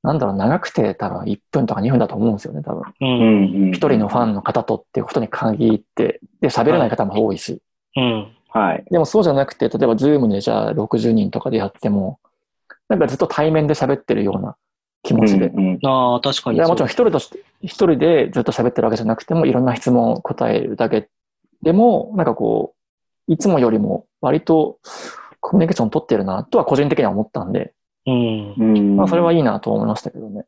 [0.02, 2.82] なんだろう、長くて多分1分とか2分だと思うんですよね、多分。
[2.82, 2.94] う。
[3.00, 3.72] うんん。
[3.72, 7.60] 一人のファンの方とっていうことに限って、で、喋れない方も多いし。
[7.96, 8.32] うん。
[8.48, 8.84] はい。
[8.90, 12.18] でもそうじゃなくて、例えばズームでじゃあ60人とかでやっても、
[12.88, 14.56] なんかずっと対面で喋ってるような
[15.02, 15.46] 気持ちで。
[15.46, 16.56] うんああ、確かに。
[16.56, 21.08] いや、もちろん一人として、一人でずっと喋ってるわけじゃなくても、いろんな質問を答えるだけ
[21.62, 22.74] でも、なんかこ
[23.28, 24.78] う、いつもよりも割と
[25.40, 27.72] コミュニケーション取ってるなとは個人的には思ったんで、
[28.06, 28.54] うん。
[28.58, 28.96] うん。
[28.96, 30.44] まあそれはいいなと思いましたけどね。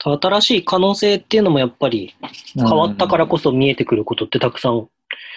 [0.00, 2.14] 新しい可能性っていうのもやっぱり
[2.54, 4.88] 変わったからこそ見えてくることってたくさん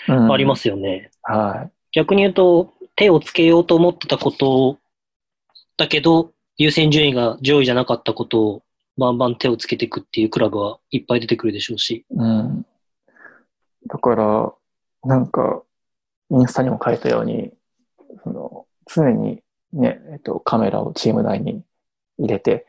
[0.07, 1.11] うんありますよね。
[1.23, 4.77] は逆に言うと、手をつけようと思ってたこと
[5.77, 8.63] だけど、優先順位が上位じゃなかったことを
[8.97, 11.91] バンバン手をつけていくっていうクラブはいっぱい出てくるでしょうし。
[11.91, 12.05] い。
[12.11, 12.65] うん。
[13.87, 14.53] だから、
[15.03, 15.63] なんか、
[16.31, 17.51] インスタにも書いたように、
[18.23, 19.41] その、常に
[19.73, 21.63] ね、えっと、カメラをチーム内に
[22.17, 22.65] 入れて、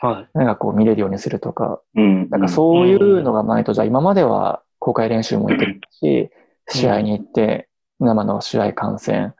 [0.00, 0.38] はい。
[0.38, 2.28] なんかこう見れるようにするとか、うん。
[2.30, 6.30] なんかそういうのがないと、じゃあ今までは公開練習も行ってるし、
[6.68, 9.34] 試合に行って、生の試合観戦、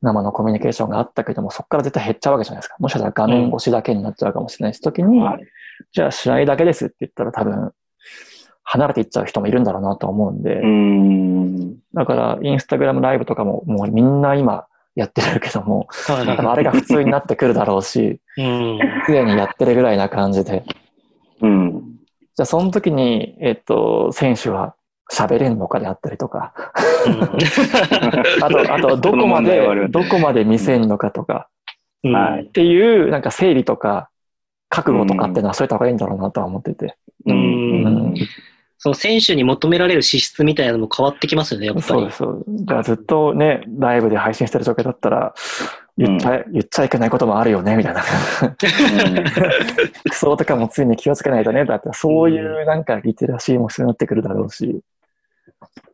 [0.00, 2.76] 生のコミュニケーションがあったけども、そこから絶対減っちゃうわけじゃないですか。
[2.80, 5.46] もしかしたら画面越しだけになっちゃうかもしれないし、時に、はい
[5.90, 7.72] じゃあ試合だけですって言ったら多分、
[8.64, 11.76] 離れていっちゃう人もいるんだろうなと思うんで、うん。
[11.94, 18.78] だからインスタグラムライブとかももうみんな今やってるけども、あれが普通になってくるだろうし、うん。
[19.06, 20.64] すでにやってるぐらいな感じで、
[21.40, 21.82] うん。
[22.34, 24.74] じゃあその時に、えっと、選手は
[25.12, 26.54] 喋れんのかであったりとか、
[28.42, 31.48] あと、あと、どこまで、るどこまで見せんのかとか、
[32.04, 32.12] うん。
[32.12, 32.44] はい。
[32.44, 34.08] っていう、なんか整理とか、
[34.70, 36.96] 覚悟とかっていうのはそういった方がいいんだろうなとは思ってて。
[37.26, 38.14] ううん。
[38.82, 38.84] ん。
[38.84, 42.16] その選手に求められる資質みたいなのも変わってきますよね、やっぱりそうです、。
[42.16, 42.64] そうです。
[42.64, 45.34] じゃあずっとね、ライブで配信してる状況だったら、
[45.96, 48.00] 言っちゃ、言っちゃいけないこともあるよね、みたいな。
[50.08, 54.80] 服装とかもついに気をつけないとね、だってそういうなんかリテラシーも必要になってくるだろうし、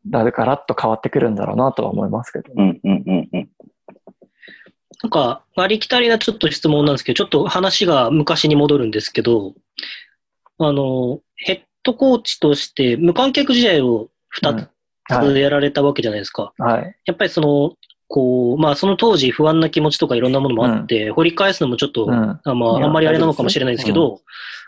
[0.06, 2.52] だからガラッと変わってくるんだろうなとは思いますけど。
[2.56, 2.80] うん。
[2.82, 3.02] うん。
[3.06, 3.28] うん。
[3.32, 3.48] うん。
[5.02, 9.54] なんか、ありきたりなちょっと質問なんですけど、ちょっと話が昔に戻るんですけど、
[10.58, 14.08] あの、ヘッドコーチとして無観客試合を
[14.42, 14.68] 2はい。
[15.32, 16.52] つやられたわけじゃないですか。
[16.58, 16.96] はい。
[17.06, 17.72] やっぱりその、
[18.08, 22.12] こう、まあその当時不安な気持ちとかいろんなものもあって、掘り返すのもちょっと、うん。
[22.12, 24.20] あまあ、あんまりあれなのかもしれないですけど、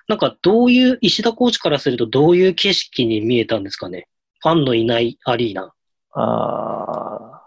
[0.08, 4.08] なんかどういう、石田コーチからするとどういう景色に見えたんですかね？
[4.40, 5.72] ファンのいないアリーナ。
[6.12, 7.42] ああ、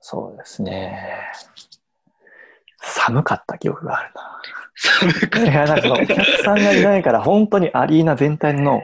[0.00, 1.04] そうですね。
[2.78, 4.40] 寒かった記憶があるな。
[4.76, 8.82] 寒かっいや、なんかお客さんがいないから、本当にアリーナ全体の、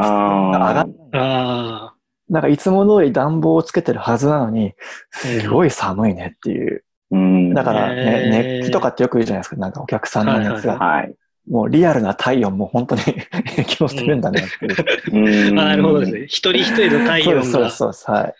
[0.00, 1.94] ああ。
[2.28, 4.74] なんかいつも通り暖房をつけてるはずなのに、
[5.10, 6.84] すごい寒いねっていう。
[7.10, 7.54] うん。
[7.54, 9.56] だからね、熱気とかってよく言うじゃないですか。
[9.56, 10.78] なんかお客さんの熱が。
[10.78, 11.14] はい。
[11.48, 13.00] もうリアルな体温も本当に
[13.56, 15.50] 影響してるんだねっていう。
[15.50, 16.24] うんあなるほどですね。
[16.26, 17.76] 一人一人の体温そうそうでがす、。
[17.78, 18.10] そうです。
[18.10, 18.34] はい。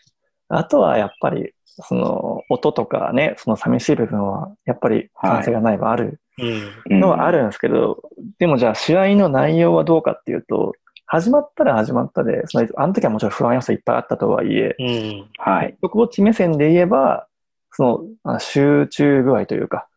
[0.50, 6.20] あとはやっぱり、その音とかね、その寂しい部分は、やっぱり歓声がないはある
[6.90, 7.00] うん。
[7.00, 8.02] のはあるんですけど、
[8.38, 10.74] でもじゃあ試合の内容はどうかっていうと、
[11.10, 15.30] 始まったら始まったで、そのあの時はもちろん不安要素いっぱいあったとはいえ、うん。
[15.38, 15.76] はい。
[15.80, 17.26] コーチ目線で言えば、
[17.72, 19.88] そのあ集中具合というか、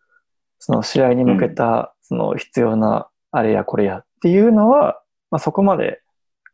[0.59, 6.01] その試合に向けた、その必要なあれやこれやっていうのは、まあ、そこまで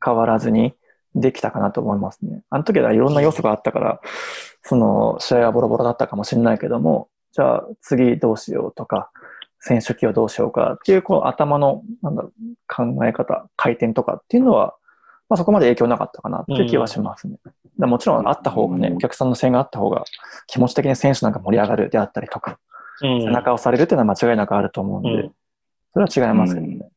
[0.04, 0.74] 変わらずに
[1.14, 2.42] できたかなと思いますね。
[2.50, 4.02] あの時はいろんな要素があったから、
[4.64, 9.12] その試合はボロボロだったかもしれないけども、じゃあ次どうしようとか、
[9.60, 12.32] 選手起用どうしようかっていう、この頭の、なんだろう、
[12.68, 14.76] 考え方、回転とかっていうのは、
[15.30, 17.38] まあそこまで影響なかったかなっていう気はしますね。
[17.80, 20.04] だもちろんあった方がね、うんお客さんの声援があった方が
[20.48, 22.60] 気持ち的に選手なんか盛り上がるであったりとか、
[23.02, 25.32] うん背中を押されるっていうのは間違いなくあると思うんで、うん
[25.94, 26.90] それは違いますけどね。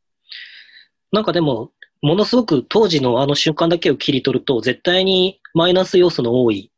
[1.13, 1.71] なんかでも、
[2.03, 6.71] ものすごく当時のあの瞬間だけを切り取ると、絶対にマイナス要素の多い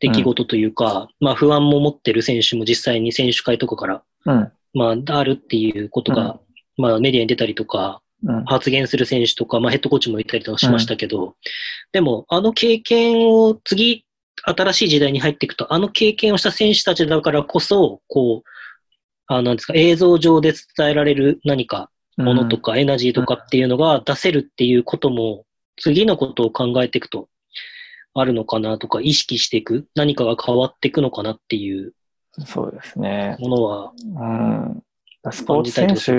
[0.00, 4.52] 出来事というか、まあ不安も持ってる選手も実際に選手会とかから、うん。
[4.72, 6.38] まああるっていうことが、
[6.76, 8.44] まあメディアに出たりとか、うん。
[8.44, 11.36] 発言する選手とか、まあヘッドコーチもいたりとかしましたけど、
[11.92, 14.04] でもあの経験を次、
[14.42, 18.48] 新しい時代に入っていくと、あの経験をした選手たちだからこそ、こう、
[19.26, 25.44] あなんですか、映像上で伝えられる何かものとかエナジーとかっていうのが出せるっていうことも、
[25.76, 27.28] 次のことを考えていくと、
[28.12, 31.92] あるのかなとか、意識していく、何かが変わっていくのかなっていううん
[32.46, 33.36] そうですね。
[33.40, 34.82] ものは、うん。
[35.32, 36.12] スポーツ選手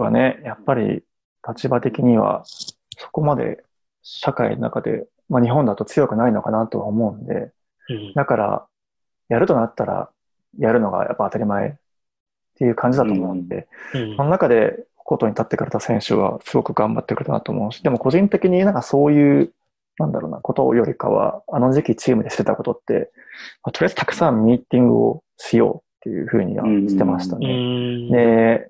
[0.00, 1.02] はね、やっぱり
[1.46, 2.44] 立場的には
[2.96, 3.64] そこまで
[4.02, 7.50] 社会の中で、まあ日本だと強くないのかなとは思うんで、
[7.88, 8.66] うん、だから、
[9.28, 10.10] やるとなったら、
[10.58, 11.72] やるのがやっぱ当たり前っ
[12.56, 19.52] ていう感じだと思うんで、うんその中でコートに立ってくれた選手はすごく頑張ってくれたなと思うし、でも個人的になんかそういう、
[19.98, 23.10] なんだろうな、ことよりかは、あの時期チームでしてたことって、
[23.62, 27.46] まあとりあえずたくさんミーティングをしようっていうふうにはしてましたうね。
[27.46, 28.68] んで、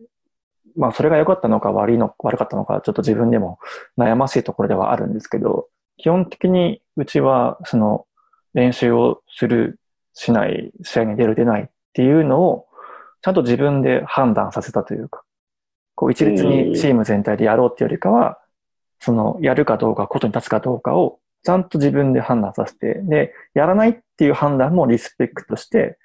[0.77, 3.59] まあそれが良かったのか悪いの、悪かったのか、ちょっと自分でも
[3.99, 8.07] 悩ましいところではあるんですけど、基本的にうちはその
[8.55, 9.81] 練習をする、
[10.15, 12.67] しない、試合に出る、出ないっていうのを、
[13.23, 15.23] ちゃんと自分で判断させたというか、
[15.95, 18.39] こう一律にチーム全体でやろうっていうよりかは、
[19.01, 25.99] そのやるかどうか、ことに立つかどうかをちゃんと自分で判断させて、で、やらないっていう判断もリスペクトして、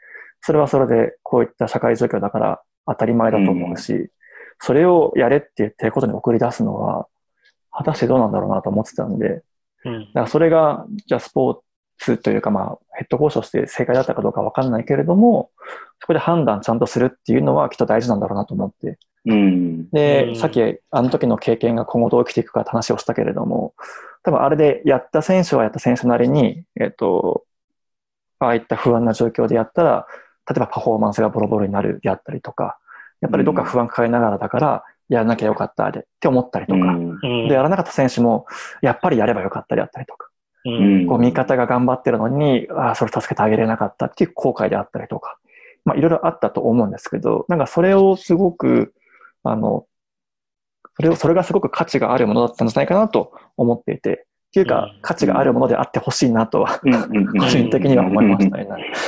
[0.45, 4.09] それはそれでこういった社会状況だから当たり前だと思うし、
[4.59, 7.07] それをやれって言ってることに送り出すのは、
[7.71, 9.41] 果たしてどうなんだろうなと思ってたんで、
[9.85, 11.57] うんだからそれが、じゃあスポー
[11.97, 15.49] ツというか、まあ、ヘッドコーチとして正解だったかどうかわかんないけれども、
[16.01, 18.97] そこで判断ちゃんとするっていうのはきっと大事なんだろうなと思って。
[19.25, 19.89] うん。
[19.91, 23.73] で、うんさっきあの時の経験が今後どう生きていくかって話をしたけれども、
[24.23, 27.45] 多分あれでやった選手はやった選手なりに、えっと、
[28.39, 30.07] ああいった不安な状況でやったら、
[30.49, 32.77] 例えばパフォーマンスがボロボロになるであったりとか、
[33.21, 36.97] やっぱりどっか不安抱えながらだから、やらなきゃよかったでって思ったりとか、
[37.47, 38.45] で、やらなかった選手も、
[38.81, 40.29] やっぱりやればよかったであったりとか、
[40.65, 41.07] うん。
[41.07, 45.37] こう味方が頑張ってるのに、ああ、それ助けてあげれなかったっていう後悔であったりとか、
[45.85, 48.93] まあいろいろあったと思うんですけど、なんかそれをすごく、
[49.43, 49.85] あの、
[50.95, 56.79] それを、それがすごく価値があるものだったんじゃないかなと思っていて、っていうかうん、価値があるものであってほしいなとは、
[57.39, 58.67] 個人的には思いましたね。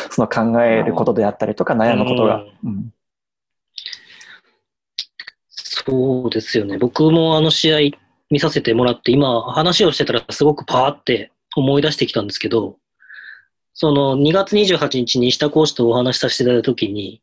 [0.09, 2.43] その考えることであったりとか、悩むことが。
[2.63, 2.91] うん
[5.87, 6.79] そうですよね。
[6.79, 7.77] 僕もあの試合
[8.31, 12.77] 見させてもらって、今話をしてたらすごくパーって思い出してきたんですけど、
[13.73, 17.21] その2月28日に石田コーチとお話しさせていただいたときに、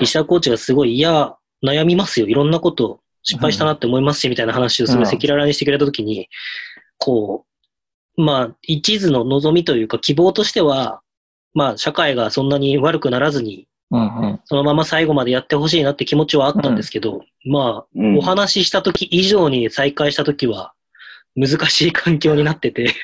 [0.00, 2.26] 石田コーチがすごい、いや、悩みますよ。
[2.26, 6.28] いろんなこと失敗したなって思いますし、みたいな話をすごい赤裸々にしてくれたときに、
[6.98, 7.51] こう、
[8.16, 11.00] まあ、一途の望みというか希望としては、
[11.54, 14.40] まあ、社会がそんなに悪くならずに、うんうん。
[14.44, 18.18] そのまま最後までやってほしいなって気持ちはあったんですけど、まあ、うん。
[18.18, 20.72] お話しした時以上に再開した時は
[21.36, 22.94] 難しい環境になってて、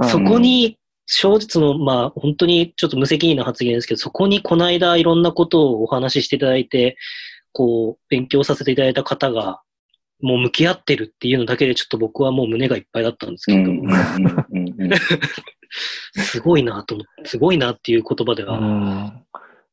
[0.00, 0.08] うん。
[0.08, 6.96] そこに正直その、まあ本当にちょっと無責任な発言ですけど、そこにこの間いろんなことをお話ししていただいて、
[7.52, 9.60] こう、勉強させていただいた方が、
[10.22, 14.90] もう向き合ってるっていうのだけでちょっと僕はもう胸がいっぱいだったんですけど、うんうんうんうん
[16.16, 19.24] すごいなと思って、すごいなっていう言葉では、うん。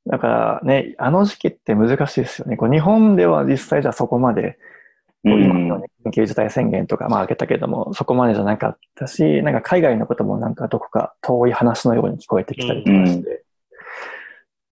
[0.05, 2.55] だからね、あの時期って難しいですよね。
[2.55, 4.57] こう日本では実際じゃあそこまで、
[5.23, 13.43] 今のように緊急事態宣言とか、まあ開けたけども、そこまでじゃなかったし、なんか海外のこともなんかどこか遠い話のように聞こえてきたりとかして。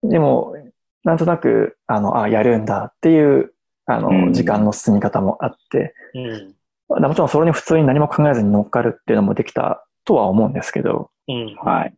[0.03, 0.55] でも、
[1.03, 3.52] なんとなく、あの、あ、やるんだっていう、
[3.85, 6.55] あの、うん時間の進み方もあって、うん。
[7.01, 11.55] もちろんそれに普通に何も考えずに乗っかるっていうのもできたとは思うんですけど、うん。
[11.55, 11.93] はい。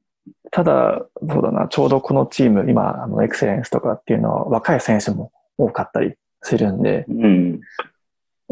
[0.52, 7.62] ただ、そうだな、ちょうどこのチーム、今、あの、エクセレンスとかっていうのは若い選手も多かったりするんで、うん。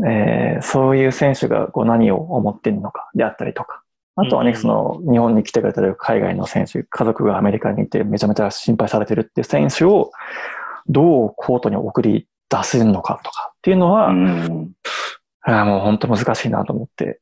[0.05, 3.83] えーそういう選手がこう何を思ってるのかであったりとか、
[4.15, 10.11] あとはね、うんその日本に来てくれてる海外の選手、家族がアメリカにいてめちゃめちゃ心配されてるっていう選手を
[10.87, 14.71] どうコートに送り出せるのかとかっていうのは、うん。
[15.45, 17.19] あーもう本当難しいなと思って、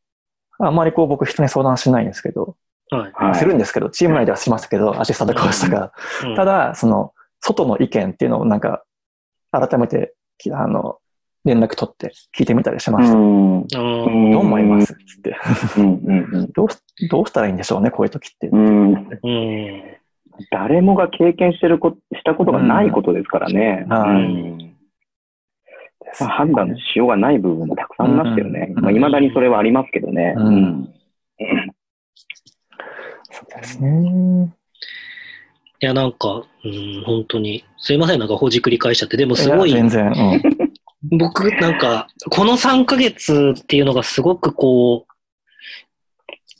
[0.59, 2.55] あんまりこう僕人に相談しないんですけど、
[2.89, 3.11] はい。
[3.13, 3.35] はい。
[3.35, 5.93] するんですけど、チーム内ではしますけど、アシスタントコーチとか、
[6.25, 8.83] うんただ、その、外の意見っていうのをなんか、
[9.51, 10.97] 改めて、きあの、
[11.45, 13.17] 連絡取って聞いてみたりしました。
[13.17, 13.57] うん。
[13.61, 13.65] うん。
[13.65, 15.37] どう思いますつって。
[16.53, 16.77] どうし、
[17.09, 18.47] どうしたらいいんでしょうね、こういう時って。
[18.47, 19.09] うん。
[20.51, 23.85] 誰もが経験してるこ、したことがないことですからね。
[23.89, 24.70] うん
[26.19, 28.73] はいうんまあ、判断のしようがない部分もたくさんありましたよね。
[28.75, 28.83] うん。
[28.83, 30.33] まあ、未だにそれはありますけどね。
[30.37, 30.45] うん。
[30.45, 30.89] うん。
[33.31, 34.53] そうですね。
[35.83, 39.71] いや、なんか、うん、本当に、すいません、なんかほじくり返しちゃって、でもすごい。
[39.71, 40.41] や、全然、うん。
[41.17, 45.13] 僕、なんか、この3ヶ月っていうのがすごくこう、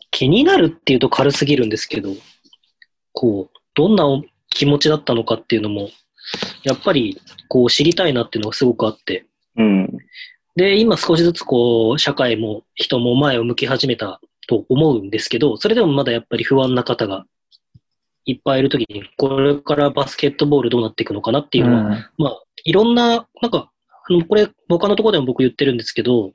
[0.09, 2.09] 気になるっていうと軽すぎるんですけど、
[3.13, 4.05] こう、どんな
[4.49, 5.89] 気持ちだったのかっていうのも、
[6.63, 9.25] やっぱり、こう、知りたいなっていうのがすごくあって、
[9.57, 9.97] うん。
[10.55, 17.25] で、今少しずつこう、社会も人も前を向き始めたと思うんですけど、それでもまだやっぱり不安な方が
[18.25, 23.71] いっぱいいるときに、これからバスケットボールどうなっていくのかなっていうのは、うんまあ、いろんな、なんか、
[24.09, 26.31] あの、これ、他のところでも僕言ってるんですけど、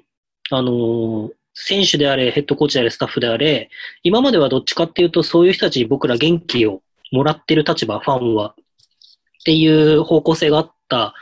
[0.50, 3.70] あのー選手であれ、ヘッドコーチであれ、スタッフであれ、
[4.02, 8.54] 今まではどっちかっていうと、そういう人たちに僕ら元気をもらってる立場、ファンは、っ
[9.44, 11.14] ていう方向性があった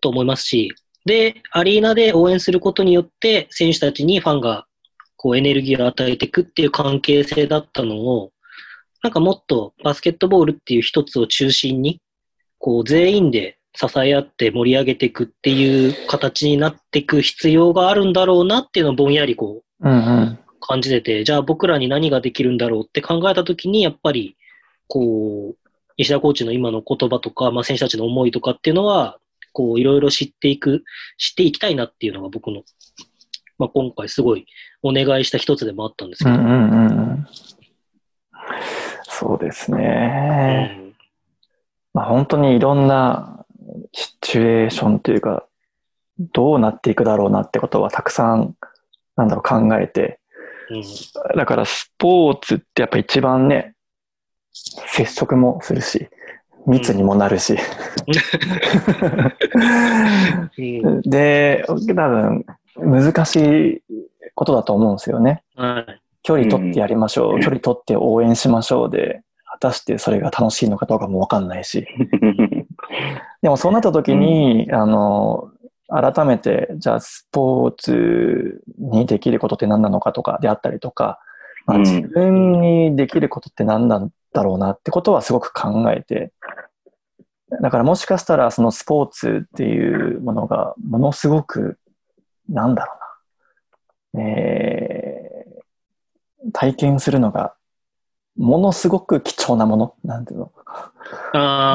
[0.00, 0.72] と思いますし、
[1.04, 4.66] で、アリーナで応援することによって、選手たちにファンが、
[5.16, 8.32] こう、エネルギーを与えていくっていう関係性だったのを、
[9.02, 12.00] なんかもっとバスケットボールっていう一つを中心に、
[12.58, 19.64] こう全員で支え合って盛り上げていくっていう形になっていく必要があるんだろうなっていうのをぼんやりこう。
[20.66, 24.38] 感じてて、じゃあ僕らに何ができるんだろうって考えたときに、やっぱり、
[24.88, 29.18] こう、石田コーチの今の言葉とか、まあ選手たちの思いとかっていうのは、
[29.54, 30.84] こういろいろ知っていく、
[31.16, 32.62] 知っていきたいなっていうのが僕の、
[33.56, 34.46] まあ今回すごい
[34.82, 36.36] お願いした一つでもあったんですけど。
[36.36, 37.26] うんうんうんうん。
[39.04, 40.76] そうですうね。
[40.80, 40.94] ん
[41.94, 43.46] まあ本当にいろんな
[43.92, 45.46] シチュエーションというか、
[46.18, 48.56] どうなっていくだろうなってことはたくさん、
[49.16, 50.20] なんだろう、考えて、
[50.70, 50.82] うん
[51.36, 53.74] だからスポーツってやっぱ一番ね、
[54.52, 56.08] 接触もするし、
[56.66, 57.56] 密にもなるし。
[60.58, 62.44] うんで、多分
[62.76, 63.82] 難しい
[64.34, 65.42] ことだと思うんですよね。
[65.56, 66.00] はい。
[66.22, 71.86] 距離取ってやりましょう、距離取って応援しましょうで、果たしてそれが楽しいのかどうかもわかんないし。
[73.42, 75.50] でもそうなった時に、あの、
[75.88, 81.20] 改めて、じゃあスポーツにできることって何なのかとかであったりとか、
[81.66, 86.32] まあ、うん自分にできることって何なんだろうなってことはすごく考えて、
[87.62, 91.78] だからもしかしたらそのスポーツっていうものがものすごく、
[92.48, 92.92] なんだろ
[94.14, 95.24] うな、えー
[96.52, 97.54] 体験するのが
[98.36, 100.52] ものすごく貴重なもの、なんていうの？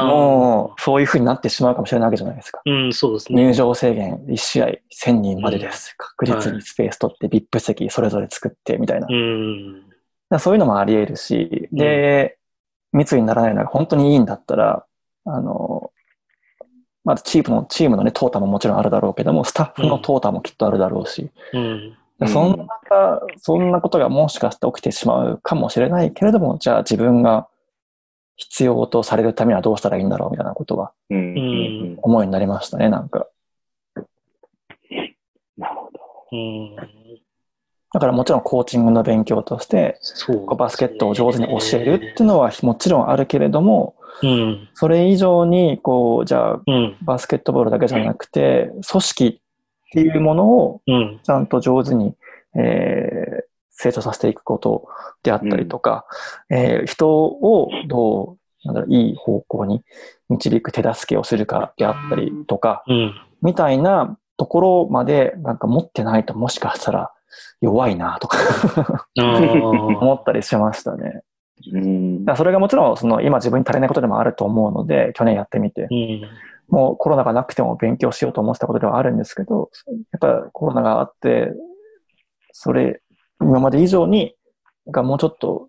[0.06, 2.60] もうそういうふうになってしまうかもしれないわけじゃないですか。
[2.64, 3.42] うん、そうですね。
[3.42, 5.94] 入場制限1試合1000人までです。
[5.96, 9.06] 確実にスペース取って VIP 席それぞれ作ってみたいな。
[9.10, 9.82] うん。
[10.28, 12.38] らそういうのもあり得るし、で、
[12.92, 14.84] 密にならないのが本当にいいんだったら、
[15.24, 15.92] あの、
[17.04, 21.60] まずチームの、チームのね、トータももちろんあるだろうけども、スタッフのトータもきっとあるだろうし、うん。
[21.60, 21.96] うん
[22.28, 27.48] そんな中、そんなことがもしかして起きてしまうかもしれないけれども、じゃあ自分が
[28.36, 33.26] 必要とされるためにはどうしたらいいんだろうみたいなことは思いになりましたね、なんか。
[35.56, 36.00] なるほど。
[37.92, 37.98] うん。
[37.98, 44.68] だからもちろんコーチングの勉強として、そう、こうバスケットを上手に教えるっていうのはもちろんあるけれども、うん。
[44.74, 46.96] それ以上に、こう、じゃあ、うん。
[47.02, 51.20] バスケットボールだけじゃなくて、組織っていうものをうん。
[51.22, 52.14] ちゃんと上手に、
[52.54, 53.50] えー
[53.82, 54.88] 成長させていくこと
[55.22, 56.04] であったりとか、
[56.50, 59.82] えー人をどうなんだろう、いい方向に
[60.28, 63.14] 導く手助けをするかであったりとか、うん。
[63.40, 67.10] みたいなところまでなんか持ってないともしかしたら
[67.60, 68.38] 弱いなとか。
[69.16, 71.22] 思ったりしましたね。
[71.72, 76.22] うんそれがもちろんその今自分に足りないことでもあると思うので、去年やってみて、うん。
[76.68, 79.70] もうコロナがなくても勉強しようと思ってたことではあるんですけど、
[80.12, 81.52] やっぱコロナがあって、
[82.52, 83.02] それ、
[83.40, 84.34] 今まで以上に、
[84.86, 85.68] がもうちょっと、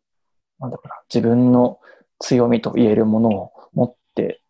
[0.60, 1.80] なんだろうな、自分の
[2.20, 4.42] 強みと言えるものを持って、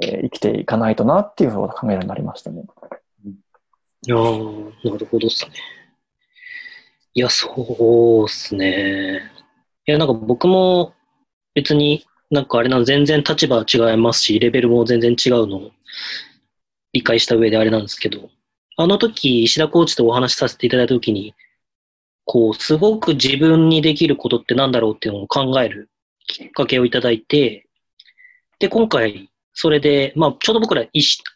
[0.00, 2.62] えー生きていかないとなっていうふうに考えるようになりましたね。
[4.06, 5.50] いやーなるほどっすね。
[7.18, 9.20] いや、そうっすね。
[9.88, 10.94] いや、なんか僕も
[11.52, 15.70] 別になんかあれなの全然立場違いますし、レベルも全然違うのを
[16.92, 18.30] 理解した上であれなんですけど、
[18.76, 21.34] あの時、石田コーチとお話しさせていただいた時に、
[22.24, 25.90] こう、すごく自分にできることってなんだろうっていうのを考える
[26.28, 27.66] きっかけをいただいて、
[28.60, 30.86] で、今回、それで、まあ、ちょうど僕ら、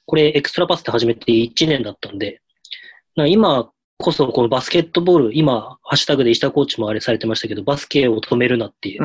[0.06, 2.40] これ、エクストラパスって始めて1年だったんで、
[3.16, 3.72] 今
[4.03, 9.03] こそ、このバスケットボール、今、ハッシュタグで石田コーチもあれされてましたけど、バスケを止めるなっていう。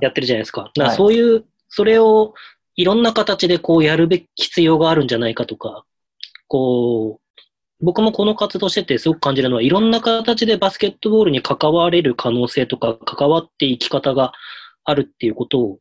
[0.00, 0.62] やってるじゃないですか。
[0.62, 2.34] だからはいそういう、それを
[2.76, 5.84] いろんな形でこうやるべき必要があるんじゃないかとか、
[6.48, 14.32] こう、僕もこの活動しててすごく感じるのは、いろんな形でバスケットボールに関われる可能性とか、関わっていき方が
[14.84, 15.78] あるっていうことを、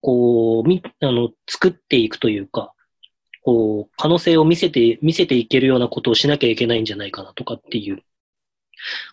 [0.00, 2.72] こう、み、あの、作っていくというか、
[3.46, 8.02] こう、可能性を見せて、見せていけるようなことをしなきゃいけないんじゃないかなとかっていう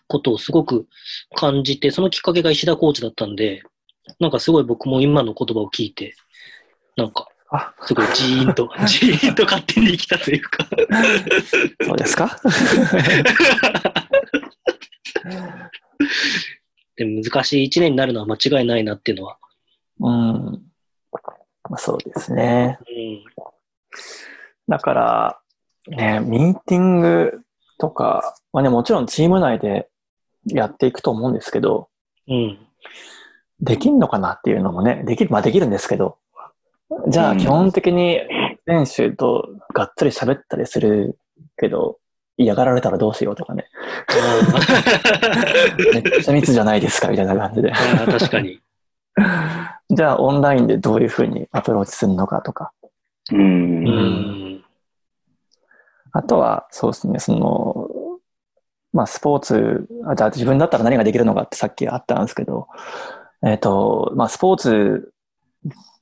[0.08, 0.88] ことをすごく
[1.36, 3.62] 感じて、そのきっかけが石田コーチだったんで、
[4.18, 6.16] なんかすごい僕も今の言葉を聞いて、
[6.96, 10.66] なんか、あ、すごいジーンと、 ジーンと勝手に来たというか。
[11.84, 12.36] そうですか？
[16.96, 19.38] でも難しい一年になるのは間違いないなっていうのは。
[20.00, 20.62] うん。
[21.70, 22.80] まあそうですね。
[22.88, 23.24] うん。
[24.68, 25.40] だから、
[25.88, 27.40] ね、ミーティング
[27.78, 29.88] とか、まあね、もちろんチーム内で
[30.46, 31.88] やっていくと思うんですけど、
[32.28, 32.58] うん。
[33.60, 36.18] できんのかなっていうのもね、できる、まあできるんですけど、
[37.08, 38.20] じゃうんあ基本的に
[38.66, 41.18] 選手とがっつり喋ったりする
[41.56, 41.98] けど、
[42.36, 43.66] 嫌がられたらどうしようとかね、
[45.94, 47.70] めっちゃ密じゃないですかみたいな感じで。
[47.70, 48.60] 確かに。
[49.90, 52.72] じゃあオンラインでどういうふうにアプローチするのかとか。
[53.32, 53.36] う。
[53.36, 54.64] うんん。
[56.12, 57.88] あとは、そうですね、その、
[58.92, 62.68] まあスポーツ、あじゃあ自分だったら何ができるのかってさっきあったんですけど、
[63.44, 65.12] えっ、と、まあスポーツ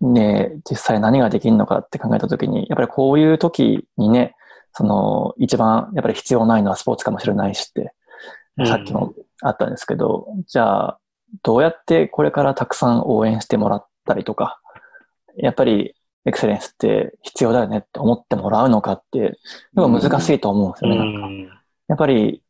[0.01, 4.35] ね、実際何ができるのかって考えたときに、やっぱりこういう時にね、
[4.75, 7.95] その、一番やっぱり必要ないのはスポーツかもしれないしって、
[8.59, 10.99] うんさっきもあったんですけど、じゃあ、
[11.43, 14.61] どうやってこれからたくさん応援してもらったりとか、
[15.39, 15.95] やっぱり
[16.25, 19.39] エクセレンスって必要だよねって思ってもらうのかって、
[19.75, 21.27] 難しいと思うんですうよね、なんか。
[21.29, 21.41] ん。
[21.89, 22.43] やっぱり、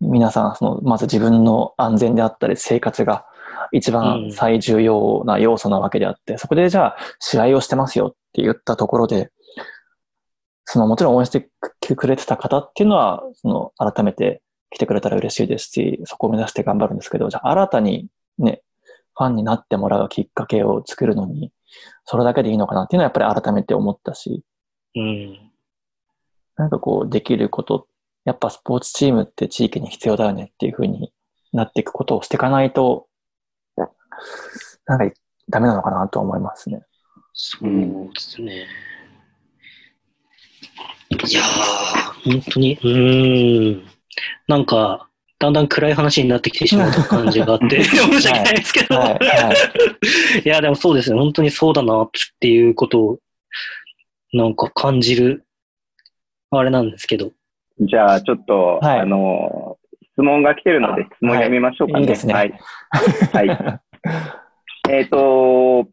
[0.00, 3.24] 皆さん、その、まず自分の安全であったり、生活が
[3.72, 9.30] 一番最重要な要素なわけであって、そこでじゃあ、試合をしてますよって言ったところで、
[10.64, 11.48] その、もちろん応援して
[11.96, 18.06] くれてた方っていうのは、その、改めて来てくれたら嬉しいですし、そこを目指して頑張るんですけど、じゃあ、新たに
[18.38, 18.62] ね、
[19.16, 21.52] ファンになってもらうきっかけを作るのに、
[22.04, 24.42] それだけでいいのかなっていうのはやっぱり改めて思ったし、
[24.96, 25.50] うん。
[26.56, 27.86] なんかこう、できること、
[28.24, 31.12] やっぱスポーツチームって地域に必要だよねっていう風に
[31.52, 33.06] なっていくことをしていかないと、
[34.86, 35.14] なんか
[35.48, 36.82] ダメなのかなと思いますね。
[37.32, 37.70] そう
[38.14, 38.66] ですね。
[41.10, 43.86] いやー、本当に、うーん。
[44.46, 45.09] なんか、
[45.40, 48.94] だんだん暗い話になってきてしまう感じがあって、 申し訳ないですけど。
[48.94, 50.40] はい、はい。
[50.44, 51.18] いや、でもそうですね。
[51.18, 53.18] 本当にそうだなっていうことを、
[54.34, 55.44] なんか感じる、
[56.50, 57.32] あれなんですけど。
[57.80, 59.78] じゃあ、ちょっと、はいあの、
[60.12, 61.94] 質問が来てるので、質問読みましょうかね。
[61.94, 62.52] はいいいですねはい。
[63.32, 63.80] はい。
[64.92, 65.88] えっと、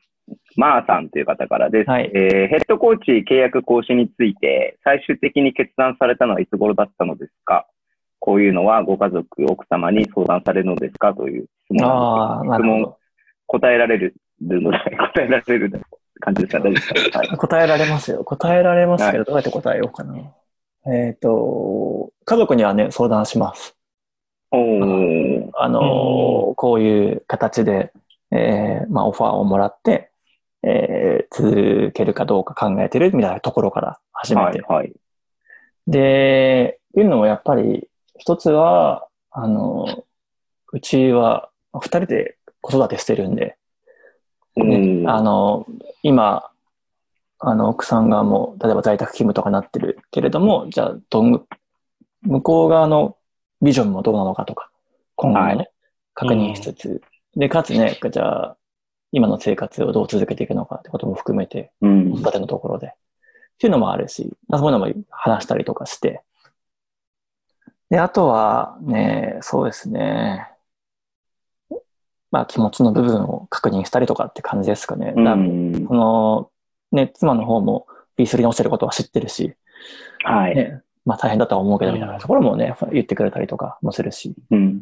[0.58, 1.90] マーさんという方からです。
[1.90, 7.66] はいえーヘッドコーチ契約更新について、最終的に決断されたのはいつ頃だったのですか？
[8.20, 12.98] こういうのはご家族、奥様に相談されるのですかという質問ああ、なんですけど、質問なるほど。
[13.48, 15.82] 答えられるので、 答えられる
[16.20, 17.20] 感じですか大丈夫ですか？
[17.20, 17.28] はい。
[17.30, 18.24] 答えられますよ。
[18.24, 20.16] 答えられますけど、どうやって答えようかな。
[20.94, 23.76] えっ、と、家族にはね、相談します。
[24.52, 25.50] おー。
[25.54, 27.92] あのーこういう形で、
[28.32, 30.10] えーまあ、オファーをもらって、
[30.64, 34.62] えー続けるかどうか考えてるみたいなところから始めて。
[34.62, 34.94] はい、はい。
[35.88, 37.88] で、っていうのもやっぱり、
[38.18, 40.06] 一つは、あの、
[40.74, 43.58] うちは二人で子育てしてるんで、
[44.56, 45.10] ねうん。
[45.10, 45.66] あの、
[46.04, 46.50] 今、
[47.40, 51.46] あの、奥さんがもう、例えば在宅勤務とかなってるけれども、じゃあ、どん、
[52.24, 53.18] 向こう側の
[53.62, 54.72] ビジョンもどうなのかとか、
[55.16, 55.66] 今後もね、は
[56.16, 57.02] 確認しつつ、
[57.36, 58.58] で、かつね、じゃあ、
[59.12, 62.12] 今の生活をどう続けていくのかってことも含めて、うん。
[62.12, 62.88] 子育てのところで。
[62.88, 62.92] っ
[63.60, 66.22] ていうのもあるし、そういうのも話したりとかして。
[67.90, 70.50] で、あとはね、そうですね。
[72.32, 75.14] まあ気持ちの部分を確認したりとかって感じですかね。
[75.16, 76.50] うだんその、
[76.92, 79.56] ね、妻の方も B3 に落ちてることは知ってるし、
[80.24, 80.56] はい。
[80.56, 84.82] ね、まあ大変だとは思うけど、みたいうんなところもね、言ってくれたりとかもするし、うん。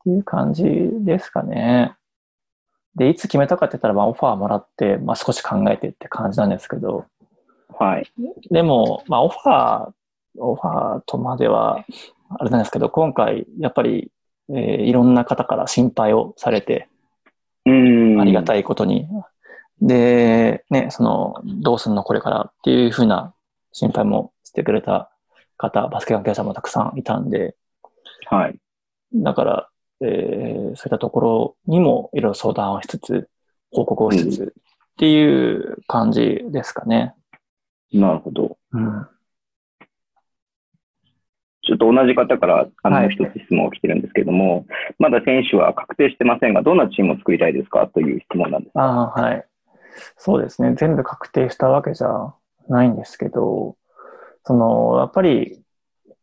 [0.00, 0.64] っていう感じ
[1.00, 1.94] ですかね。
[2.94, 7.06] で、いつ決めたかって言ったら、まあオファーもらって、まあ少し考えてって感じなんですけど、
[7.78, 8.12] はい。
[8.50, 9.92] でも、まあ、オファー、
[10.38, 11.84] オファーとまでは、
[12.30, 14.10] あれなんですけど、今回、やっぱり、
[14.50, 16.88] えーいろんな方から心配をされて、
[17.66, 18.20] うん。
[18.20, 18.44] ありがい。
[18.44, 19.08] たいことに。
[19.80, 23.34] で、ね、その、どうすんのこれからっていうふうな
[23.72, 25.10] 心配もしてくれた
[25.56, 27.56] 方、バスケ関係者もたくさんいたんで、
[28.26, 28.58] はい。
[29.14, 29.68] だから、
[30.00, 33.28] えーそういったところにもいろいろ相談をしつつ、
[33.70, 37.14] 報告をしつつっていう感じですかね。
[37.92, 38.58] なるほど。
[38.72, 39.06] うん。
[41.66, 44.66] ちょっと同じ方から、あの、一つ質問が来てるんですけれども、
[44.98, 48.72] まだ選手は確定してませんが、どんなチームを作りたいですかという質問なんです。
[48.78, 49.44] ああ、はい。
[50.16, 50.74] そうですね。
[50.76, 52.34] 全部確定したわけじゃ
[52.68, 53.76] ないんですけど、
[54.44, 55.62] その、やっぱり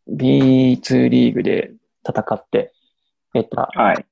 [0.09, 1.71] B2 リーグで
[2.07, 2.73] 戦って
[3.33, 4.05] 得たはい。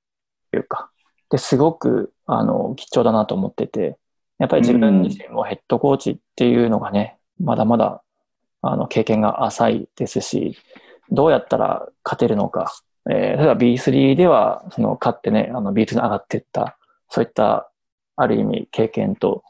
[0.52, 0.90] というか、
[1.30, 3.98] で、すごく、あの、貴重だなと思ってて、
[4.40, 8.02] やっぱり自分自身もヘッドコーチっていうのがね、まだまだ、
[8.62, 10.58] あの、経験が浅いですし、
[11.12, 12.74] どうやったら勝てるのか、
[13.10, 16.78] えー、例えば B3 では、その、勝ってね、あの、B2 に上がっていった、
[17.10, 17.72] そういった、
[18.16, 19.44] ある意味、経験と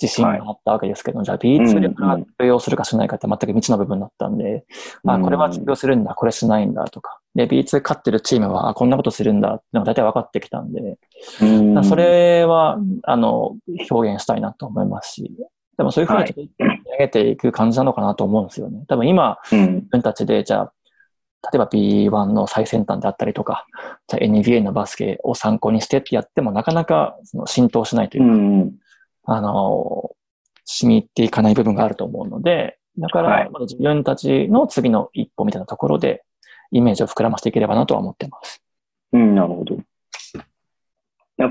[0.00, 4.64] 自信があったわけですけど、じゃあ B2 でうんうん通用するかしないかって全く未知の部分だったんで、
[5.06, 7.20] あ、これは通用するんだ、これしないんだとか。
[7.34, 10.98] で、B2 勝ってるチームは、あこんなことするんだっていうのが大体分かってきたんで、
[11.40, 11.84] うん。
[11.84, 13.56] そ、れは、あの、
[13.90, 15.32] 表現したいなと思いますし、
[15.76, 18.84] でもそういうふうにはいちょっと上げていく感じなのかなと思うんですよね。
[18.88, 19.74] 多分今、うん。
[19.76, 20.72] 自分たちで、じゃあ、
[21.44, 23.66] 例えば B1 の最先端であったりとか、
[24.08, 28.72] じゃあ NBA のバスケを参考にしてってやっても、なかなかその浸透しないといううか、ん。
[29.36, 30.10] あの、
[30.64, 36.22] 染み入っていかない部分があると思うので、だかはいら、自分たちの次の一歩みたいなところで、
[36.70, 38.62] イメージを膨らませていければなとは思ってます。
[39.12, 39.78] うん、なるほど。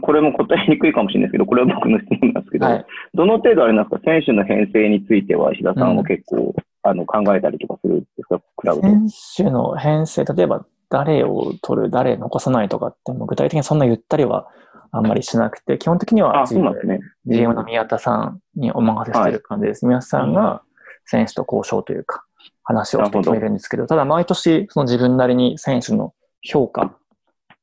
[0.01, 2.85] これも答えにくいかもしれないですけど、これは僕の質問なんですけど、はい。
[3.13, 6.53] どの程度あれなんですか、選手の編成については、石田さんは結構、
[6.83, 8.87] あの考えたりとかするんですか、クラブで。
[8.87, 14.47] 選手の編成、例えば誰を取る、誰残さないとかって、もう具体的にそんな言ったりは
[14.91, 16.99] あんまりしなくて、基本的にはあ、そうなんですね。
[17.25, 19.85] GM の宮田さんにお任せしてる感じです。
[19.85, 20.61] 宮田さんが
[21.05, 22.23] 選手と交渉というか、
[22.63, 26.89] 話をして決めるんですけど、ただ毎年その自分なりに選手の評価っ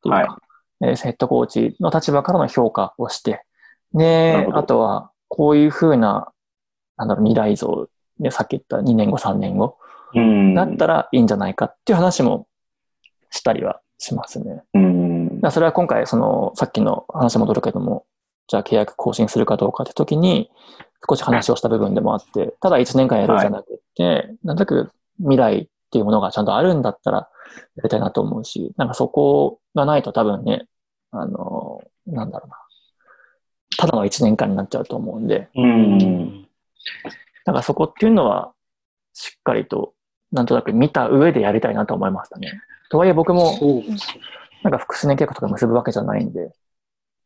[0.02, 0.28] ていうか、はい。
[0.82, 3.44] えーヘッドコーチの立場からの評価をして、
[3.92, 6.32] なであとはこういうふうな、
[6.96, 7.88] なんだろう、未来像、
[8.20, 9.78] でさっき言った2年後、3年後、
[10.14, 10.54] うん。
[10.54, 12.46] だったらいいんじゃないかっていう話も
[13.30, 14.62] したりはしますね。
[14.74, 18.06] うんだそれは今回、その、さっきの話戻るけども、
[18.48, 20.50] じゃあ契約更新するかどうかって時に、
[21.08, 27.28] 少し話をした部分でもあって、ただ1年間やるんじゃなくて、なんとなく未来っていうものがちゃんとあるんだったら
[27.76, 30.66] やりたいなと思うし、なんかそこがないと多分ね、
[31.10, 32.56] あの、なんだろうな。
[33.76, 36.48] ただの1年間になっちゃうと思うんで、うん
[37.44, 38.52] だからそこっていうのは、
[39.12, 39.94] しっかりと、
[40.32, 42.52] なんとなく見た上でやりたいなと思いましたね。
[42.90, 43.58] とはいえ僕も。
[44.62, 46.50] なんか複数年計画とか結ぶわけじゃないんで、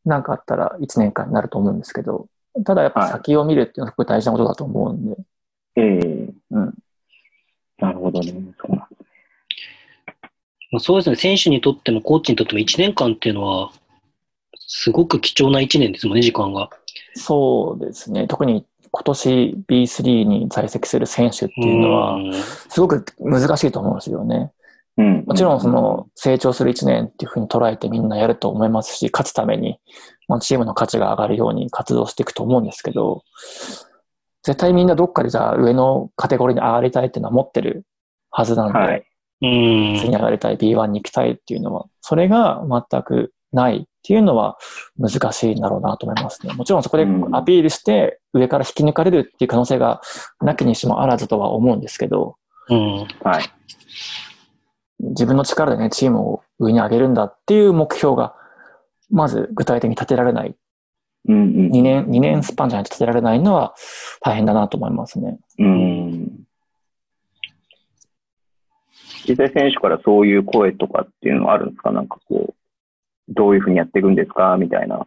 [0.04, 2.26] なんかあったら1年間になると思うんですけど、
[2.64, 5.16] ただやっぱ先を見るっていうのはすごく大事なことだと思うんで、
[5.76, 6.74] ええうん。
[7.78, 8.32] なるほどね。
[8.32, 9.08] そうなんです
[10.70, 11.16] まあそうですね。
[11.16, 13.70] 選手にとってもコーチにとっても1年間っていうのは、
[14.56, 16.68] すごく貴重な1年ですもんね、時間が。
[17.14, 18.26] そうですね。
[18.26, 24.53] 特に今年 B3 に在籍する選手っていうのはう、んすごく難しいと思うんですよね。
[24.97, 25.24] うん。
[25.26, 29.78] もちろんその成長する1年っていうふうに捉えてみんなやると思いますし、勝つために、
[30.26, 33.22] まあ、チームの価値が上がるように活動していくと思うんですけど、
[34.43, 37.84] 絶対みんなどっかでじゃあ上のカテゴリーに上がりたいっていうのは持ってる
[38.30, 39.05] はずなんで、はい
[39.41, 39.97] うん。
[39.99, 44.59] 次に上がりたい、B1 に行きたいっていうのは、それが全くないっていうのは
[44.99, 46.53] 難しいんだろうなと思いますね。
[46.55, 50.01] もちろんそこでうんアピールして上から引き抜かれるっていう可能性が
[50.40, 52.36] なきにしもあらずとは思うんですけど、
[52.68, 53.07] うん。
[53.22, 53.44] はい。
[55.01, 58.34] 自分の力でね、チームを上に上げるんだっていう目標が、
[59.11, 60.55] まず具体的に立てられない
[61.28, 61.70] うんうん。
[61.70, 63.74] 2年、2年スパンじゃないと立てられないのは
[64.20, 65.38] 大変だなと思いますね。
[65.59, 66.44] うん。
[69.26, 71.92] 実際選手からそういう声とかっていうのはあるんですか？
[71.92, 72.55] なんかこう、
[73.29, 74.57] どういうふうにやっていくんですか？
[74.59, 75.07] みたいな。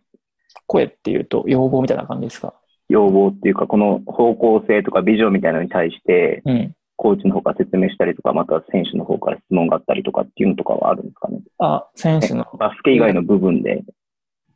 [0.67, 2.53] 声っていうと要望みたいな感じですか？
[2.89, 6.75] 要望っていうか、この方向性とかビジョンみたいなのに対して、うん。
[6.97, 11.39] コーチの方から説明したりとか、または選手の方から質問があったりとかっていうのとかはあるんですかね？
[11.57, 13.83] あ、選手の、バスケ以外の部分で、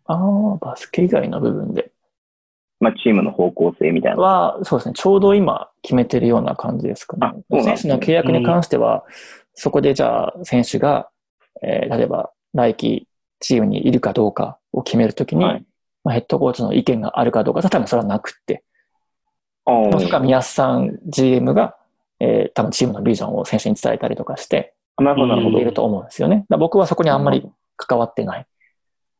[0.05, 1.91] ああ、バスケ以外の部分で。
[2.79, 4.21] まあ、チームの方向性みたいな。
[4.21, 7.43] は、そうですね、ちょうど今決めてるような感じですかあね。
[7.49, 7.63] ね。
[7.63, 9.05] 選手の契約に関しては、
[9.55, 11.09] そこでじゃあ選手が、
[11.63, 13.07] えー例えば来季
[13.39, 15.65] チームにいるかどうかを決めるときに、はい
[16.03, 18.63] まあ、ヘッドコーチの意見があるかどうか、多分それはなくって、
[19.99, 21.75] しくは宮さん GM が、
[22.19, 25.65] えー多分チームのビジョンを選手に伝えたりとかして、なるほど、なるほどい。
[25.65, 26.45] ると思うんですよね。
[26.49, 28.45] 僕はそこにあんまり関わってない。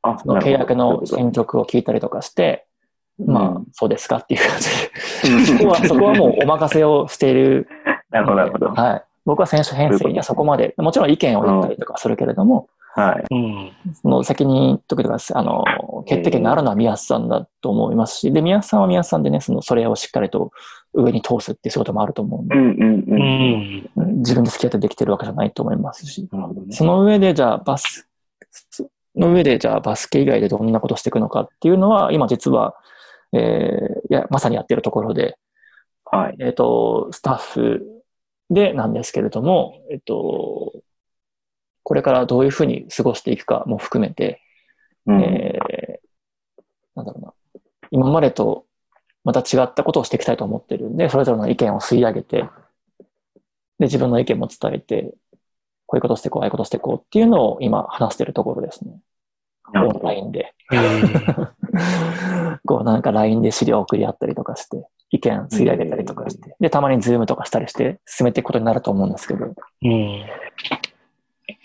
[0.04, 2.68] あその契約の進捗を聞いたりとかして、
[3.18, 7.68] まあ、そうですかっていう感じで、そこは、そこはもうお任せをしている。
[8.12, 8.68] なるほど、なるほど。
[8.68, 9.04] はい。
[9.26, 13.36] 僕は選手編成にはそこまで、もちろん意見を言ったりとかするけれども、はい。
[13.36, 13.72] うん。
[13.94, 15.04] その責任とか、
[15.34, 15.66] あの、
[16.08, 20.52] 決定権があるのは宮津さんだと思いますし、で、宮津さんは宮津さんでね、その、それをしっかりと
[20.94, 24.14] 上に通すっていう仕事もあると思うんで、うんうんううん。
[24.14, 24.18] ん。
[24.20, 26.74] 自分で付き合ってできてるわけじゃないと思いますし、なるほどね。
[26.74, 28.08] その上で、じゃあ、バス、
[28.70, 32.76] その上で、じゃあ、バスケ以外でどんなことしていくのかっていうのは、今実は、
[33.34, 35.38] えーいや、まさにやってるところで、
[36.06, 36.36] はい。
[36.40, 37.95] えっ、と、スタッフ
[38.50, 40.74] でなんですけれども、えっ、と、
[41.84, 44.42] これからどういうふうに過ごしていくかも含めて、
[45.06, 45.22] うん。
[45.22, 45.76] えー
[46.96, 47.34] なんだろうな、
[47.92, 48.66] 今までと
[49.24, 52.46] また違ったことをしていきたいと思ってるんで、それぞれの意見を吸い上げて、
[53.80, 55.14] で、自分の意見も伝えて、
[55.88, 58.98] こういうことしてこう、ああいうことしてこうっていうのを今話してるところですね。
[59.74, 60.54] オンラインで。
[60.72, 61.50] うん
[62.66, 69.90] こうなんか LINE で資料送り合ったりとかして、意見吸い上げたりとかして、で、たまにズームとかしたりして進めていくことになると思うんですけど、うん。
[69.90, 70.26] い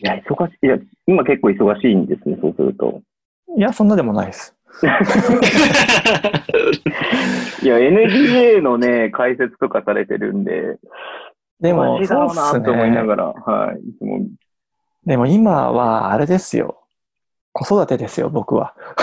[0.00, 0.66] や、忙しい。
[0.66, 3.00] いや、今結構忙しいんですね、そうすると。
[3.56, 4.56] いや、そんなでもないです。
[7.62, 10.78] いや、NBA のね、解説とかされてるんで、
[11.60, 13.06] でも、そうなと思いなね。
[13.06, 13.80] がら、はい。
[13.80, 14.20] いつも、
[15.04, 16.78] でも今はあれですよ。
[17.52, 18.74] 子育てですよ、僕は。
[18.96, 19.02] あ、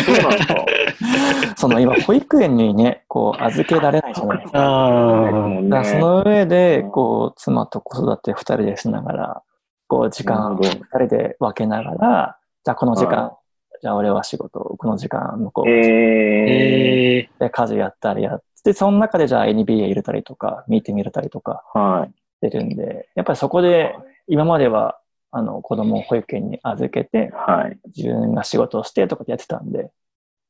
[0.00, 0.64] そうなんですか。
[1.56, 4.58] その今、保育園にね、こう、預けられないじゃないですか。
[4.58, 9.42] だからその上で、こう、妻と子育て二人でしながら、
[9.88, 13.38] こう、時間を二なるほ人で分けながら、じゃあこの時間は、
[13.80, 22.08] じゃあ俺は仕事、この時間向こう、えええで家事やったりやって、その中でじゃあ NBA 入れたりとか、見てみれたりとかー、はい。
[22.08, 23.94] してるんで、やっぱりそこで、
[24.26, 24.98] 今までは、
[25.30, 27.78] あの、子供を保育園に預けて、はい。
[27.94, 29.90] 自分が仕事をしてとかってやってたんで、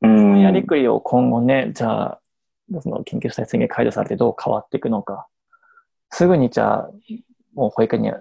[0.02, 0.40] うん。
[0.40, 2.20] やりくりを今後ね、じゃあ、
[2.80, 5.26] その緊急事態宣言解除されてどう変わっていくのか、
[6.10, 6.90] すぐにじゃあ、
[7.54, 8.12] もう保育園に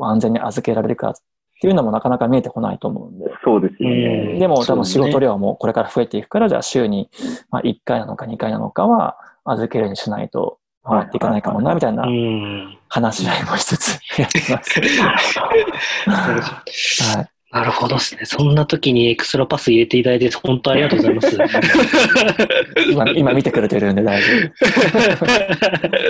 [0.00, 1.14] 安全に預けられるかっ
[1.60, 4.34] ていうのもなかなか見えてこないと思うんで、そうですね。
[4.34, 7.10] んでも多分仕事量もこれから増えていくから、じゃあ週に
[7.50, 12.78] まあ1回なのか2回なのかは預けるようにしないと回っていかないかもな、みたいなうん。
[12.88, 14.80] 話し合いもしつつやってます。
[17.16, 17.28] はい。
[17.52, 18.24] なるほどですね。
[18.24, 21.38] そんな時にエクストラパス入れていただいて、本当ありがとうございます。
[22.90, 24.26] 今、今見てくれてるんで大丈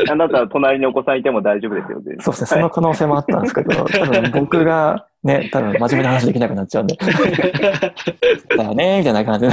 [0.08, 0.12] 夫。
[0.12, 6.96] あなたは隣にお子さんいても大丈夫ですよ、全然そうですね、その可能性もあったんですけど、 多分僕がね、多分真面目な話できなくなっちゃうんで、
[8.56, 9.52] だよね、みたいな感じで。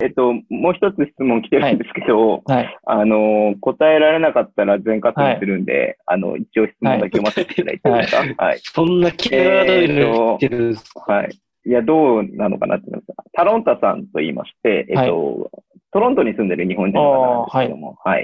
[0.00, 2.78] えっと、もう一つ質問来てるんですけど、はい。
[2.86, 8.44] あの、答えられなかったら全カットにするんで、あの、一応質問だけ読ませていただいていいですか？
[8.44, 8.58] はい。
[8.62, 11.00] そんなキーワード入れてるんですか？
[11.12, 11.28] はい。
[11.66, 13.28] いや、どうなのかなって思います。
[13.32, 15.50] タロンタさんと言いまして、えっと、
[15.92, 18.22] トロントに住んでる日本人の方なんですけども、はい。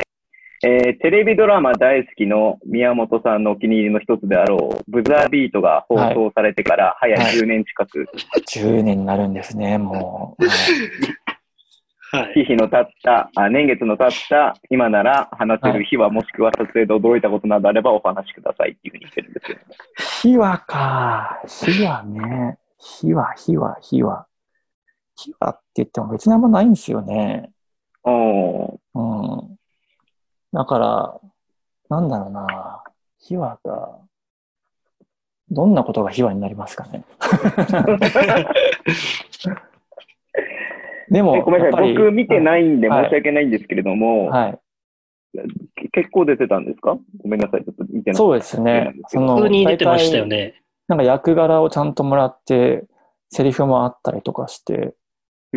[0.64, 8.06] えーテレビドラマ大好きの宮本さんのお気に入りの一つであろう、ブザービートが放送されてから早はい10年近く、
[8.50, 10.44] 10年になるんですね、もう。
[12.10, 12.44] はいはい。
[12.44, 19.58] 日々の経った、あ年月の経った今なら話せる日は、もしくは撮影で驚いたことなどあればお話しくださいっていうふうにしてるんですよ。
[20.22, 21.42] 秘話か。
[21.46, 22.58] 秘話ね。
[22.78, 24.26] 秘話、秘話、秘話。
[25.16, 27.52] 秘話って言っても別にあんまないんですよね。
[28.02, 29.56] おーうん。
[30.52, 31.20] だから、
[31.88, 32.82] なんだろうな。
[33.20, 33.98] 秘話か。
[35.50, 37.04] どんなことが秘話になりますかね。
[41.10, 44.58] でも、えごめんなさい、やっぱり僕見てないんではい申し訳ないんですけれども、はい。
[45.76, 46.96] け結構出てたんですか？
[47.22, 48.16] ごめんなさい、ちょっと見てない。
[48.16, 48.94] そうですね。
[49.08, 50.62] その普通に出てましたよね。
[50.86, 52.84] なんか役柄をちゃんともらって、
[53.30, 54.94] セリフもあったりとかして、
[55.52, 55.56] へ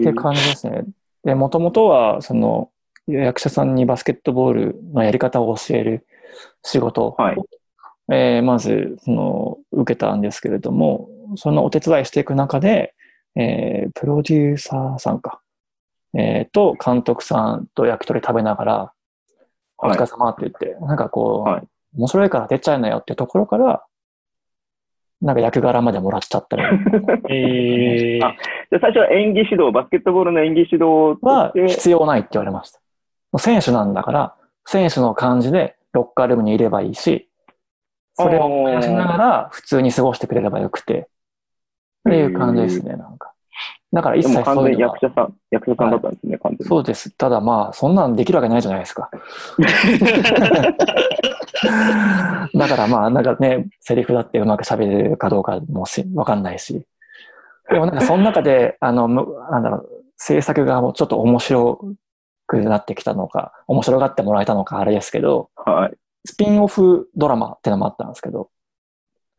[0.00, 0.84] って感じですね。
[1.24, 2.70] で、もともとは、その、
[3.06, 6.06] 役者さんにバスケットボールのやり方を教える
[6.62, 7.36] 仕事を、はい
[8.10, 12.94] えーまず、その、受けたんですけれども、そのお手伝いしていく中で、
[13.36, 15.40] えープロデューサーさんか、
[16.14, 18.92] えーと、監督さんと焼き鳥食べながら、
[19.78, 19.96] おはい。
[19.96, 21.62] 疲れ様って言って、なんかこう、はい。
[21.96, 23.84] 面白いから出ちゃいなよっていうところから、
[25.20, 26.62] なんか役柄までもらっちゃったり。
[27.30, 28.26] えー。
[28.26, 28.34] あ
[28.70, 32.80] じゃあ最初は演技指導、バスケットボールの演技指導とは必要ないって言われました。
[33.30, 34.34] もう選手なんだから、
[34.66, 37.28] 選手の感じでロッカールームにいればいいし、
[38.14, 41.08] それを思い出しながら普通に過ごしてくれればよくて、
[42.08, 43.32] っていう感じですね、なんか。
[43.92, 46.64] だから一切そういうのは役者さん、役者さんだったんですね、完全に。
[46.68, 47.10] そうです。
[47.10, 49.10] ただまあ、そんなんできるわけないじゃないですか。
[52.54, 56.86] だからまあ、なんかね、セリフだってうまく喋れるかどうかもしわかんないし。
[57.70, 61.84] でもなんかその中で、あの、むなんだろう、制作側もちょっと面白
[62.46, 65.94] くなってきたのか、面白がってもらえたのかあれですけど、はい。
[66.24, 68.48] スピンオフドラマってのもあったんですけど、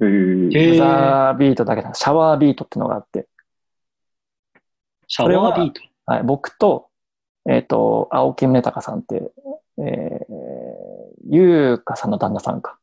[0.05, 0.77] へー。
[0.77, 3.27] ザービートだけだ、シャワービートってのがあって、
[5.07, 5.81] シャワービート？
[6.05, 6.87] はい、僕と、
[7.49, 9.31] えっ、と、青木宗隆さんって、
[9.77, 12.77] えー、優香さんの旦那さんか。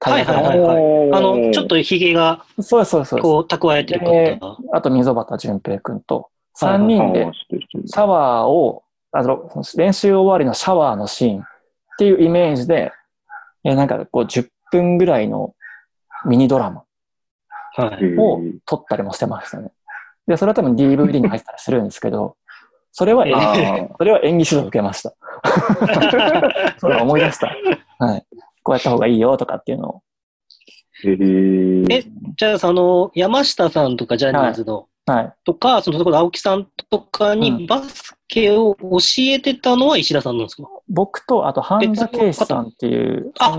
[0.00, 1.12] はいはいはいはい。
[1.12, 3.04] あの、ちょっとヒゲがそうそう。
[3.04, 4.56] そうこう蓄えてるで方。
[4.72, 8.82] あと、溝端淳平君と、3はいはい人でシャワーを、
[9.12, 11.44] あの、練習終わりのシャワーのシーンっ
[11.98, 12.92] ていうイメージで、
[13.64, 15.54] えーなんかこう10分ぐらいの
[16.26, 16.84] ミニドラマ
[18.18, 19.70] を撮ったりもしてましたね。
[20.26, 22.36] で、それは多分 DVD に入ってたりするんですけど、
[22.92, 23.24] それは
[23.98, 25.14] それは演技指導を受けました。
[26.78, 27.54] それは思い出した。
[27.98, 28.26] はい。
[28.62, 30.02] こうやった方がいいよとかっていうのを。
[31.04, 32.04] え
[32.36, 35.32] じゃあ、その、山下さんとかジャニーズの、はい。
[35.44, 43.32] とか、そのところ青木さんとかうんにバスケを教えてたのは石田さんなんですか、僕と、あと、半田圭司さんっていう。
[43.38, 43.58] あ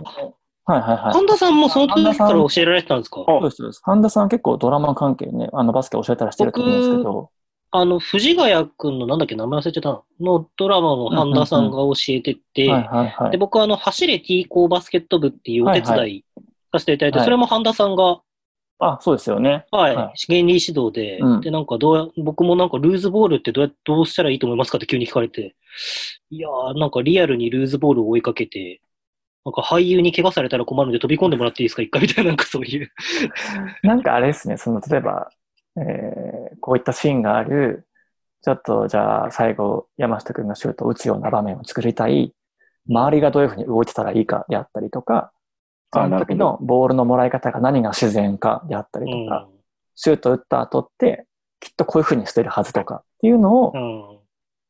[0.65, 1.13] はいはいはい。
[1.13, 3.21] 神田さんもその時から教えられてたんですか？
[3.21, 3.81] あそうですそうです。
[3.83, 7.31] 半田さん結構ドラマ関係ね、あのバスケ教えたりしてると思うんですけど、
[7.71, 13.37] あの、藤ヶ谷くんのなんだっけ、名前忘れてたののドラマの半田さんが教えてて、はいはいはいで、。
[13.37, 16.25] 僕はあの、走れ T 校バスケット部っていうお手伝い
[16.71, 18.19] させていただいて、はいそれも半田さんが、
[18.79, 19.65] あ、そうですよね。
[19.71, 25.55] はい、は原理指導で、うんで、なんかどうや、僕もなんかルーズボールってどうや、どうしたらいいと思いますかって急に聞かれて、
[26.29, 28.81] いやー、なんかリアルにルーズボールを追いかけて、
[29.45, 31.81] なんか俳優に怪我されたら困るんで飛び込んでもらっていいですか？
[31.81, 32.91] 一回みたいな、なんかそういう。
[33.83, 35.29] なんかあれですね、その、例えば、
[35.77, 37.87] えーこういったシーンがある、
[38.43, 42.35] ちょっとじゃあ最後、山下くんがシュートを打つような場面を作りたい、
[42.87, 45.31] 周りがどういうふうに動いてたらいいかであったりとか、
[45.93, 49.47] その時のボールのもらい方が何が自然かであったりとか、
[49.95, 51.25] シュート打った後って、
[51.59, 53.73] きっとこういうふうにしてるはずとかっていうのを。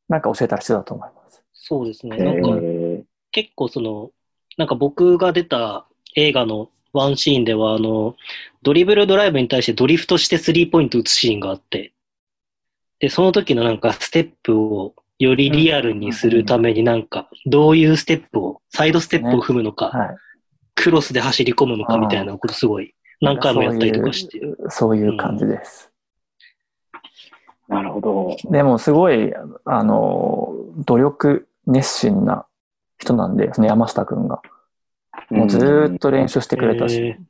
[0.08, 1.42] なんか教えたりしてたと思います。
[1.54, 2.18] そうですね。
[2.18, 4.12] へなんかー結構その、
[4.58, 5.86] なんか僕が出た
[6.16, 8.16] 映画のワンシーンでは、あの、
[8.64, 11.94] ドリブルドライブに対してドリフトしてスリーポイント打つシーンがあって、
[13.00, 20.18] で、その時のなんかステップをよりリアルにするためになんか、どういうステップを、サイドステップを踏むのか、はい。
[20.76, 24.40] クロスで走り込むのかみたいなことすごい何回もやったりとかして。
[24.40, 25.92] そういうそういう感じです。
[27.68, 28.36] なるほど。
[28.52, 29.32] でもすごい、
[29.66, 30.54] あの、
[30.86, 32.46] 努力熱心な
[33.02, 34.42] 人なんで、その山下くんが。
[35.30, 37.26] もうずーっと練習してくれたし、へーだか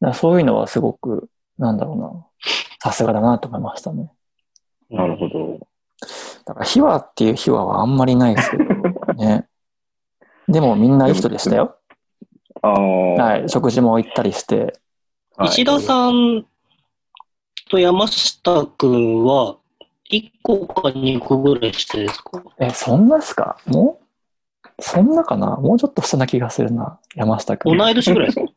[0.00, 1.28] らそういうのはすごく、
[1.58, 2.26] なんだろうな、
[2.80, 4.10] さすがだなと思いましたね。
[4.90, 5.66] なるほど。
[6.44, 8.64] だから、秘話っていう秘話はあんまりないですけど、
[9.14, 9.46] ね。
[10.48, 11.76] でもみんないい人でしたよ。
[12.60, 12.80] ああ。
[12.80, 13.48] はい。
[13.48, 14.56] 食事も行ったりして、
[15.36, 16.44] はい石田さん
[17.70, 19.56] と山下くんは、
[20.10, 22.42] 1個か2個ぐらい下ですか？
[22.58, 23.56] え、そんなっすか？
[23.66, 24.01] もう
[24.80, 25.56] そんなかな？
[25.56, 27.76] もうちょっと下な気がするな、山下くん。
[27.76, 28.52] 同い年ぐらいですか？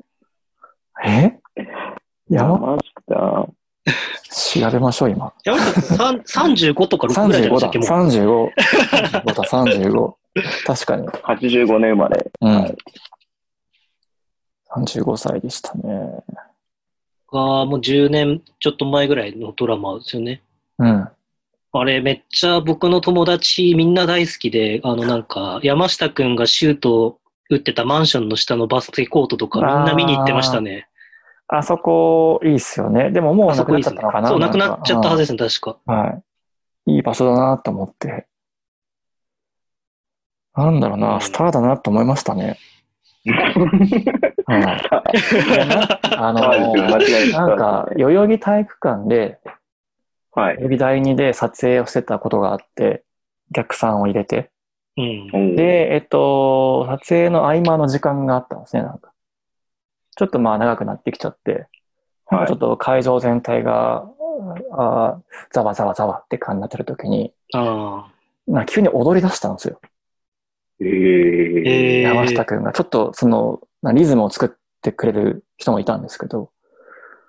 [1.07, 1.39] え？
[2.29, 3.47] 山下。
[4.57, 5.31] 調べましょう、今。
[5.43, 6.17] 山下さん
[6.55, 7.87] 35とか6ぐらいじゃないでした35だっけ、もう。
[7.87, 9.23] 35。
[9.23, 10.13] 35だ、35。
[10.65, 11.07] 確かに。
[11.07, 12.31] 85年生まれ。
[12.41, 12.75] うんはい。
[14.77, 16.23] 35歳でしたね。
[17.31, 20.41] ああ、もう10年ちょっと前ぐらいのドラマですよね。
[20.79, 21.07] うん。
[21.81, 27.19] あれ、めっちゃ僕の友達みんな大好きで、あのなんか、山下くんがシュートを
[27.49, 30.87] 打ってたマンションの下のバスケコートとかみんな見に行ってましたね。
[31.47, 33.11] あそこ、いいっすよね。
[33.11, 34.29] でももうあなくないっちゃったのかな？
[34.29, 35.93] そう、なくなっちゃったはずでですね、確か。
[35.93, 36.21] は
[36.87, 36.93] い。
[36.93, 38.25] いい場所だなと思って。
[40.55, 42.57] なんだろううんな、スターだなと思いましたね。
[44.45, 44.89] はい。
[46.17, 49.39] あのそうですよ間違いなくなんか、代々木体育館で、
[50.35, 53.03] はい第2で撮影をしてたことがあって、
[53.51, 54.51] お客さんを入れて。
[54.97, 55.55] うん。
[55.55, 59.11] で、えっと、撮影の合間の時間があったんですね、なんか。
[60.17, 61.67] ちょっとまあ長くなってきちゃって、
[62.29, 64.09] なんかちょっと会場全体が、
[64.73, 68.51] あーざわざわざわって感じになってる時に、ああ。
[68.51, 69.79] な急に踊り出したんですよ。
[70.81, 72.73] えーえー山下くんが。
[72.73, 74.49] ちょっとその、なリズムを作っ
[74.81, 76.51] てくれる人もいたんですけど、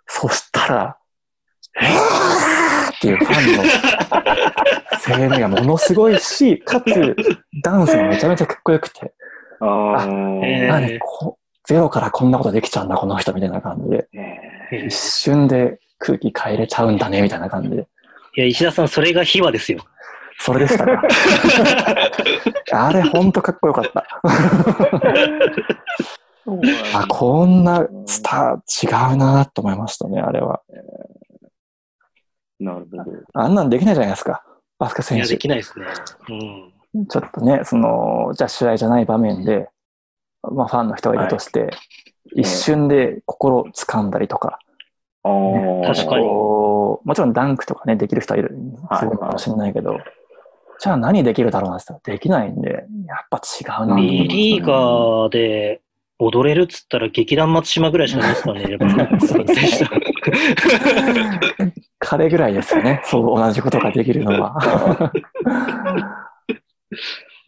[0.07, 0.99] そしたら、
[1.81, 2.56] えー
[2.97, 3.63] っていうファンの
[5.29, 7.17] 声援がものすごいし、かつ、
[7.63, 9.13] ダンスもめちゃめちゃかっこよくて、
[9.61, 14.09] あえーー何こゼロからこんなことできちゃうんだ、この人みたいな感じで、
[14.87, 17.87] 一瞬で空気変えれちゃうんだね、みたいな感じで。
[18.37, 19.81] や、石田さん、それが秘話ですよ。
[20.39, 21.03] それでしたか。
[22.89, 24.05] あれ、ほんとかっこよかった。
[26.95, 30.61] あ、こんなスター違うなと思いましたね、あれは。
[32.61, 33.05] なるほど。
[33.35, 34.43] あんなんできないじゃないですか、
[34.79, 35.39] バスケいや、で選手。
[35.39, 35.87] きないですね。
[36.95, 37.07] うん。
[37.07, 39.69] ちょっとね、その、じゃあ試合じゃない場面で、
[40.43, 41.71] まあファンの人がいるとして、
[42.35, 44.59] 一瞬で心を掴んだりとか、
[45.23, 45.87] あー。
[45.87, 46.25] 確かに。
[46.25, 48.57] もちろんダンクとかね、できる人はいる、
[48.89, 48.99] はい。
[49.01, 49.99] すごいかもしれないけど、
[50.79, 52.85] じゃあ何できるだろうなって言ったらできないんで、やっ
[53.31, 53.97] ぱ違うな。
[53.97, 55.81] ね B リーガーで
[56.19, 58.71] 踊れるっつったら劇団松島ぐらいしかないですからね。
[58.71, 58.87] やっぱ
[61.99, 63.01] 彼ぐらいですよね。
[63.05, 65.13] そう、同じことができるのは。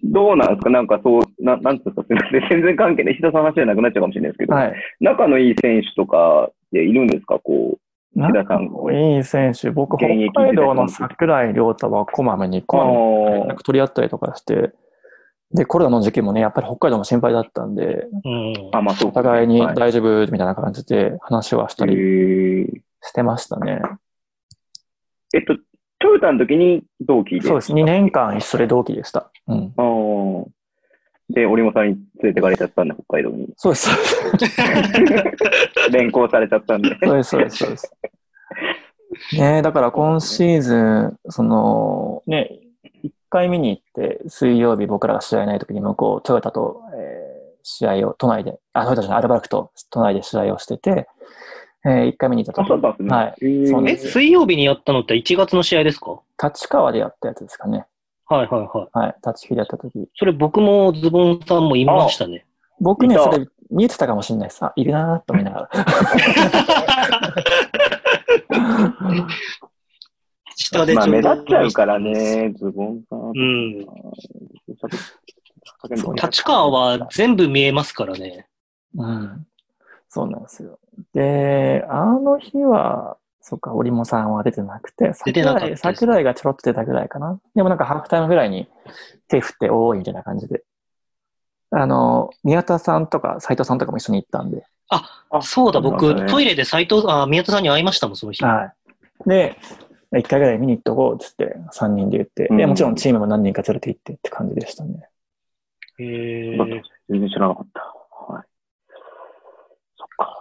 [0.05, 0.71] どうなんですか？
[0.71, 2.05] なんかそう、ななんつうか。
[2.51, 3.15] 全然関係ない。
[3.15, 4.73] 石田さんの話じゃなくなっちゃうかもしれないですけど、はい。
[5.01, 7.39] 仲のいい選手とかでいるんですか？
[7.43, 7.79] こ
[8.17, 8.71] う、石田さん。
[8.95, 9.71] いい選手。
[9.71, 14.71] 僕、北海道の桜井亮太はこまめに、こまめに連あ絡取り合ったりとかして、
[15.53, 18.71] で、コロナの時期もね、やっぱり北海道も心配だったんで、うん。
[18.73, 23.81] あ、まあそうお互いにはい大丈夫みたいな感じで話はしたへりーしてましたね。
[25.35, 25.57] えっと、
[25.99, 27.49] トヨタの時に同期で。
[27.49, 27.73] そうです。
[27.73, 29.31] 2年間一緒で同期でした。
[29.47, 29.75] うん。
[31.31, 33.49] で、折本さんに連れてかれちゃったんで、北海道に。
[33.57, 33.91] そうです。
[35.93, 36.97] 連行されちゃったんで。
[37.03, 37.93] そうです、そうです、そうです。
[39.37, 42.68] ねだから今シーズン、その、ね、1
[43.31, 47.39] 回見に行って、水曜日僕らが試合ない時に向こう、トヨタと、えー
[47.71, 51.07] 試合を都内で、あ、トヨタじゃない、アルバルクと都内で試合をしてて、
[51.85, 53.17] え1回見に行ったあ、時そうだったんですね。
[53.17, 56.19] はいえ、そうなんです水曜日にやったのって1月の試合ですか？
[56.43, 57.85] 立川でやったやつですかね。
[58.27, 58.99] はいはいはい。
[58.99, 60.09] はい、立ち木でやった時。
[60.17, 62.47] それ僕もズボンさんもいましたね。
[62.81, 64.65] 僕ね、それ見えてたかもしれないです。
[64.65, 65.71] あ、いるなーと思いながら。
[70.75, 71.99] まあ、下でちょうど目立っちゃうから。
[71.99, 73.19] ね、ズボンさん。
[73.19, 73.87] うん。
[76.15, 78.47] 立川は全部見えますからね。
[78.97, 79.47] うん。
[80.09, 80.79] そうなんですよ。
[81.15, 87.41] で、あの日は、そっか、織茂さんは出てなくて、桜井桜井がちょろっと出たぐらいかな。
[87.55, 88.69] でもなんかハーフタイムぐらいに
[89.29, 90.65] 手振って多いみたいな感じで。
[91.71, 94.65] あの、宮田さんとか斉藤さんとかも一緒に行ったんで。
[94.89, 98.43] あ、あそうだ、僕、ねトイレで斎藤、あ、宮田さんに会いましたもん、その日。
[98.43, 98.73] は
[99.27, 99.29] い。
[99.29, 99.57] で、
[100.17, 105.09] 一回ぐらい見に行っとこうっつって、三人で言って、で、うんもちろんチームも何人か連れて行ってって感じでしたね。
[105.99, 107.81] へだっー全然知らなかった。
[108.33, 108.45] はい。
[109.97, 110.35] そっか。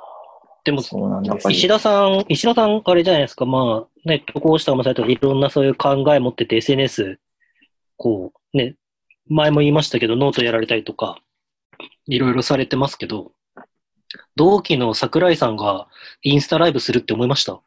[0.64, 7.20] でも、そうなんですはい石田さん、石田さん、あれじゃないですか、まあ、ね、投稿したかもされたいろんなそういう考え持ってて、SNS、
[7.98, 8.76] こう、ね、
[9.28, 11.20] 前も言いましたけど、ノートやられたりとか、
[12.06, 13.34] いろいろされてますけど、
[14.36, 15.88] 同期の桜井さんが
[16.22, 17.54] インスタライブするって思いました？
[17.54, 17.62] 思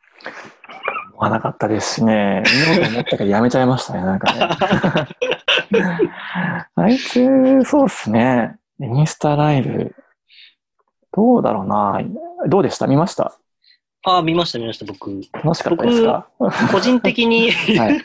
[1.20, 4.40] わなかったですしね、見ようと思ったけどやめちゃいましたね、なんかね。
[6.74, 8.56] あいつ、そうっすね。
[8.80, 9.94] インスタライブ、
[11.12, 12.00] どうだろうな。
[12.48, 12.86] どうでした？
[12.86, 13.36] 見ました？
[14.04, 15.10] ああ、見ました、見ました、僕。
[15.34, 16.26] 楽しかったですか？
[16.72, 18.00] 個人的に、 はい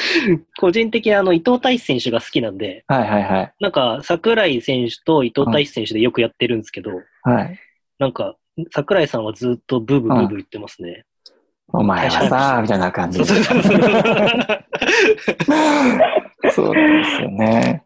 [0.58, 3.52] 個人的にあの、伊藤大志選手が好きなんで、はいはいはい。
[3.60, 6.90] なんか、桜井選手と伊藤大志選手でよくやってるんですけど、
[7.22, 7.58] はい。
[7.98, 8.36] なんか、
[8.72, 11.04] 桜井さんはずっとブーブーブーブー言ってますね。
[11.76, 13.38] お前はさ、みたいな感じ そう
[16.74, 17.04] で。
[17.04, 17.82] すよね。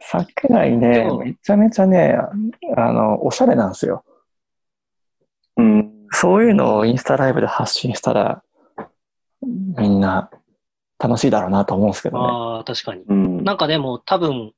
[0.00, 2.16] 桜井ねめちゃめちゃね、
[2.76, 4.04] あの、おしゃれなんですよ。
[5.56, 5.90] うん。
[6.10, 8.44] そういうのをインスタライブで発信したら、
[9.40, 10.30] みんな
[10.98, 12.24] 楽しいだろうなと思うんですけどね。
[12.24, 13.02] ああ、確かに。
[13.08, 13.42] うん。
[13.42, 14.52] なんかでも多分、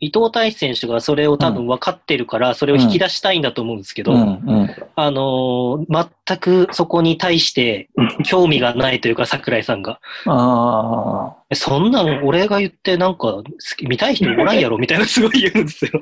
[0.00, 4.12] 伊藤大志選手がそれを多分分かってるから、それを引き出したいんだと思うんですけど。
[4.14, 7.88] あのー全くそこに対して
[8.24, 10.00] 興味がないというか、桜井さんが。
[10.26, 13.44] あえそんなん俺が言ってなんか好
[13.76, 15.92] き見たい人おらんやろみたいな すごい言うんですよ。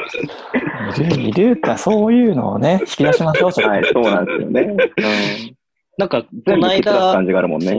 [0.72, 4.60] あ、いる、か、そういうのをね、引き出しましょう、ちょっとはい、 そうなんですよね。
[4.62, 5.56] うん。
[5.98, 7.76] なんか、この間感、じがあるもんね。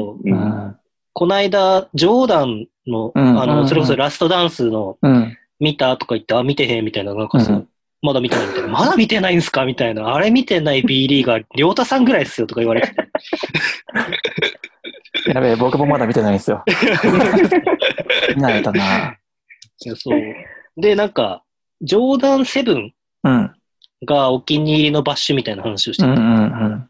[1.13, 5.37] この間、ジョーダンの、あの、それこそラストダンスのうん。
[5.59, 7.69] 見たとか言って、あ、見てへんみたいな、なんかそう、うん
[8.03, 12.95] まだ見てないみたいな、まだ見てないんすかみたいな、あれ見てない B リーガー、りょうたさんぐらいっすよとか言われてて。
[15.33, 16.63] やべえ、僕もまだ見てないんですよ。
[18.35, 19.17] 見ないとな。
[19.83, 20.19] いやそう。
[20.77, 21.43] で、なんか、
[21.81, 22.91] ジョーダン7
[23.23, 23.53] うん。
[24.05, 26.89] がお気に入りのバッシュみたいな話をしてて、うんうん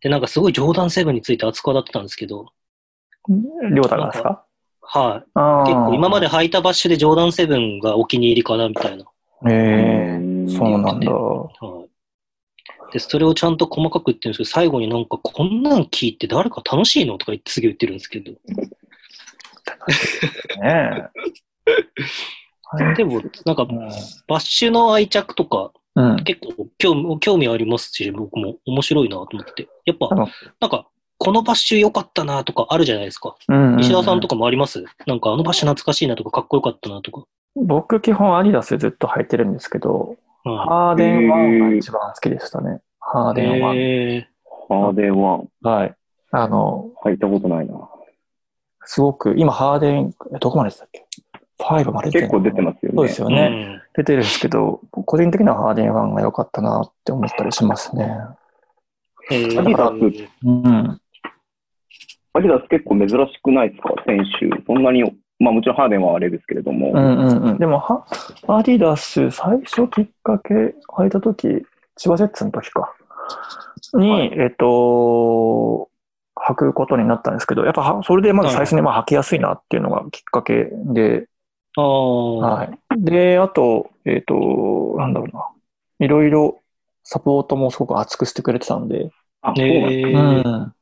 [0.00, 2.26] で、なんかすごいジョーダン7について熱く語ってたんですけ。
[2.26, 2.46] りょ
[3.28, 4.44] うたがですか？
[4.94, 5.20] はい。
[5.66, 9.04] 結構今まで履いたバッシュでジョーダン7がお気に入りかなみたいな。
[9.50, 11.12] ええそうなんだ。
[11.12, 11.48] は
[12.90, 12.92] い。
[12.92, 18.30] で、それをちゃんと細かく言ってるんですけど、最後になんか、こんなん聞いて誰か楽しいのとか言ってすげえ言ってるんですけど。
[20.62, 21.10] ね
[22.80, 22.94] え。
[22.96, 23.78] でも、なんかう、ん
[24.28, 26.24] バッシュの愛着とか、うん。
[26.24, 29.68] 結構興味興味ありますし、僕も面白いなと思って。
[29.84, 30.08] やっぱ
[30.60, 30.88] なんか、
[31.24, 33.34] このバッシュ良かったなとかあるじゃないですか。
[33.48, 34.84] うん石田さんとかもあります？
[35.06, 37.24] なんか、あのバッシュ懐かしいなとか、かっこよかったなとか。
[37.56, 42.80] 僕基本アディダスずっと履いてるんですけど、はハーデン1が一番好きでしたね。
[43.00, 43.34] ハーい。
[43.36, 43.74] デン1。
[44.20, 44.28] え
[44.68, 45.48] ハーデンワン。
[45.62, 45.94] はい。
[46.32, 47.74] あの、履いたことないな。
[48.84, 51.06] すごく、今ハーデン、えどこまででしたっけ
[51.58, 52.96] ?5 まで出てる結構出てますよね。
[52.96, 53.82] そうですよーね。
[53.94, 58.04] 出てるんですけど、個人的にはハーデン1が良かったなって思ったりしますね。
[59.30, 59.36] うん。
[59.36, 61.00] えーアディダスうん。
[62.34, 63.94] アディダス結構珍しくないですか？
[64.06, 64.62] 選手。
[64.66, 65.02] そんなに、
[65.38, 66.90] まあもちろんハーデンはあれですけれども。
[66.92, 67.58] うんうんうん。
[67.58, 68.04] でも、は、
[68.48, 71.48] アディダス、最初きっかけ履いたとき、
[71.96, 72.92] 千葉ジェッツの時か。
[73.94, 75.88] に、はいえっと、
[76.36, 81.28] 履くことになったんですけど、やっぱは、それでまず最初にまあ履きやすいなっていうのがきっかけで、
[81.76, 82.78] ああ、はい。
[82.98, 85.48] で、あと、えっと、なんだろうな。
[86.00, 86.60] いろいろ
[87.04, 89.10] サポートもすごく熱くしてくれてたんで、
[89.42, 90.42] あ、そうなんですえね。
[90.44, 90.74] ーん。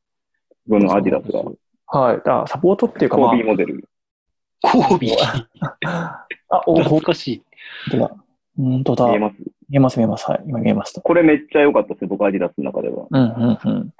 [0.69, 1.43] このアディダスが。
[1.87, 2.17] はい。
[2.17, 3.89] だからサポートっていうか、コまービーモデル。
[4.63, 5.17] コービー。
[5.87, 7.43] あ、 あ、お、ほ懐かしい。
[8.57, 9.07] 本当だ。
[9.07, 9.37] 見見えます？
[9.75, 10.31] えます、見えます。
[10.31, 10.43] はい。
[10.47, 11.01] 今見えました。
[11.01, 13.07] これめっちゃ良かったですよ、僕アディダスの中では。
[13.11, 13.95] うんうんうん。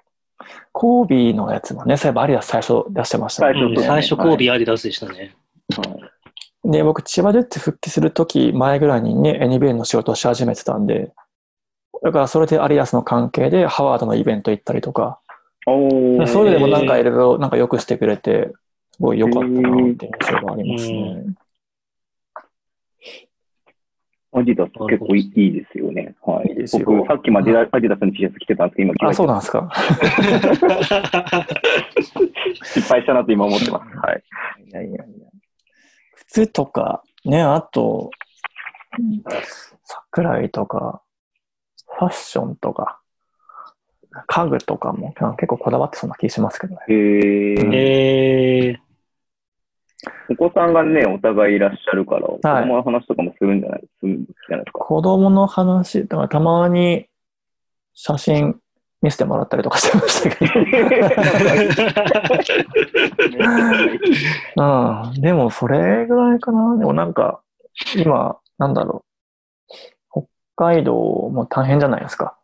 [0.73, 3.61] コービーのやつもね、そういえばアリアス最初出してましたね。
[3.61, 5.35] うん最初ね最初コービーアディダスでしたね。
[5.77, 6.13] はい
[6.65, 11.13] で、僕、千葉ジェッツ復帰するとき前ぐらいにね、NBA の仕事をし始めてたんで、
[12.03, 15.19] だからそれでアリアスの関係でハワードのイベント行ったりとか、
[15.67, 18.53] おーそういうのでもなんかいろいろなんか良くしてくれて、
[18.93, 21.35] すごい良かったなって印象がありますね。
[24.35, 26.15] アディダス結構いいですよね。
[26.23, 29.71] はいいい僕、さっきまでアディダスの T シャツ着てたんですけど、今あ、そうななんですか。
[32.65, 33.97] 失敗したなと今思ってます。
[33.99, 34.25] はい。
[34.69, 35.05] いやいやいや。
[36.15, 38.11] 靴とか、ね、あと、
[39.85, 41.03] 桜井とか、
[41.99, 43.02] ファッションとか、
[44.27, 46.81] 家具とかも結構こだわってそうな気しますけどね。
[46.89, 48.79] へーえ
[50.31, 54.79] お子さんがね、お互いいらっしゃるから、子はい供の話とかもするんじゃないするんじゃないですか？
[54.81, 57.07] 子供の話、だからたまに
[57.95, 58.59] 写真
[59.01, 60.53] 見せてもらったりとかしてましたけど。
[65.15, 65.21] うん。
[65.21, 66.77] でもそれぐらいかな。
[66.79, 67.41] でもなんか、
[67.97, 69.05] 今、なんだろ
[70.15, 70.23] う。
[70.57, 70.95] 北海道
[71.33, 72.37] も大変じゃないですか。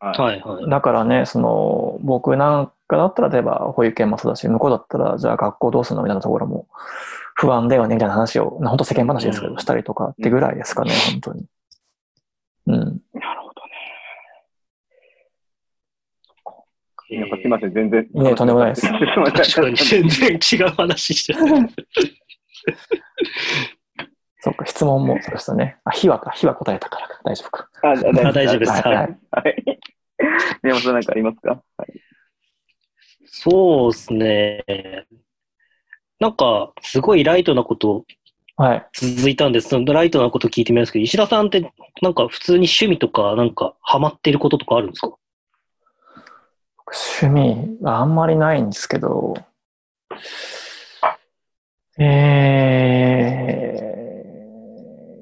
[0.00, 0.70] はいはい。
[0.70, 6.68] だからね、その、僕なんかだったら、例えば保育園もそうだし、向こうだったら、じゃあ学校どうするのみたいなところも
[7.34, 11.46] 不安だよね、みたいな話を、本当世間話ですけど、うんしたりとかってぐらいですかね、本当に。
[12.66, 12.74] うん。
[12.74, 13.62] なるほど
[17.16, 17.20] ね。
[17.20, 18.02] なんかすいません、全然。
[18.02, 21.38] いえとんでもないです確かに全然違う話してる。
[24.40, 25.78] そっか、質問もそうでしたね。
[25.84, 27.68] あ、火はか、火は答えたからか、大丈夫か。
[27.82, 27.94] ああ
[28.32, 28.82] 大丈夫ですはい。
[28.82, 29.08] はは
[29.48, 29.77] いい。
[30.62, 31.62] 宮本さんなんかありますか？
[31.76, 31.92] はい。
[33.26, 34.64] そうですね。
[36.20, 38.04] なんか、すごいライトなこと
[38.56, 38.88] はい。
[38.92, 39.68] 続いたんです。
[39.68, 41.72] そのライトなこと聞いてみますけど、石田さんって、
[42.02, 45.14] なんか普通に趣味とか、なんか、ハマってることとかあるんですか？
[47.20, 49.34] 趣味はあんまりないんですけど、
[51.98, 53.74] え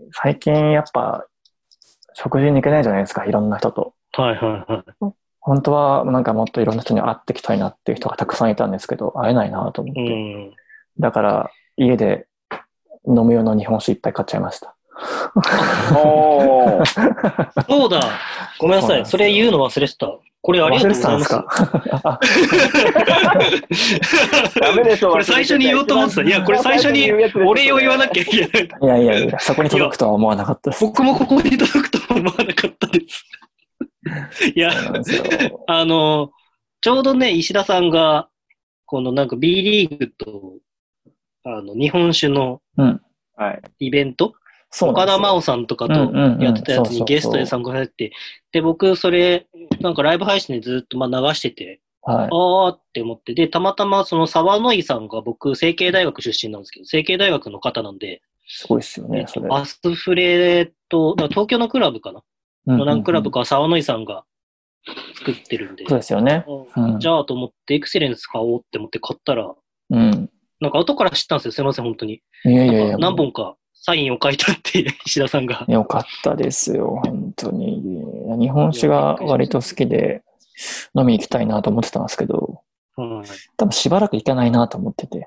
[0.09, 1.26] ー、最近やっぱ
[2.14, 3.95] 食事に行けないじゃないですか、いろんな人と。
[4.16, 5.12] はいはいはい。
[5.40, 10.00] 本当はなんかもっといろんな人に会ってきたいなっていう人がたくさんいたんですけど、会えないなと思って。
[10.00, 10.52] うん。
[10.98, 12.26] だから家で
[13.06, 14.74] 飲む用の日本酒いっぱい買っちゃいました。
[17.68, 18.00] そうだ。
[18.58, 19.04] ごめんなさい。
[19.06, 20.10] それ言うの忘れてた。
[20.42, 21.34] これありがとうございます。
[21.34, 22.20] 忘れてたんですか？
[24.60, 25.10] あダメでしょ。
[25.10, 26.22] これ最初に言おうと思ってた。
[26.22, 28.68] いや、これ最初にお礼を言わなきゃいけない。
[28.82, 30.84] いやいやいや、そこに届くとは思わなかったです。
[30.84, 33.24] 僕もここに届くとは思わなかったです。
[34.54, 34.70] いや。
[35.66, 36.32] あの、
[36.80, 38.28] ちょうどね、石田さんが、
[38.84, 40.54] このなんか B リーグと、
[41.44, 42.61] あの、日本酒の
[43.36, 43.62] はい。
[43.86, 44.34] イベント、
[44.70, 45.94] そうなんですよ岡田真央さんとかと
[46.42, 48.12] やってたやつにゲストで参加されてて、
[48.52, 49.46] で、僕それ、
[49.80, 52.26] なんかライブ配信でずっとまあ流してて、はい。
[52.26, 59.48] あーって思って、で、たまたまその沢野井さんが僕、成蹊大学出身なんですけど、成蹊大学の方なんで、すごいですよね、それ。
[59.50, 62.22] アスフレと、東京のクラブかな、
[62.66, 64.24] うんうんうんの何クラブか沢野井さんが
[65.18, 66.44] 作ってるんで、そうですよね。
[66.76, 69.54] うんじゃあと思って、エクセレンス買おうって思って買ったら、
[69.90, 70.30] うん。
[70.60, 72.22] なんか後から知ったんですよ、すいません、本当に。
[72.44, 72.98] いやいやいや。
[72.98, 75.64] 何本かサインを書いたって、 石田さんが。
[75.68, 77.82] よかったですよ、本当に。
[78.40, 80.22] 日本酒が割と好きで
[80.96, 83.26] 飲みに行きたいなと思ってたんですけど、はい
[83.58, 85.26] 多分しばらく行かないなと思ってて。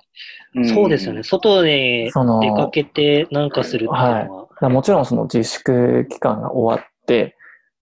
[0.74, 1.22] そうですよね。。
[1.22, 4.24] 外でその出かけてなんかするっていうのは。
[4.24, 6.90] だからもちろんその自粛期間が終わって、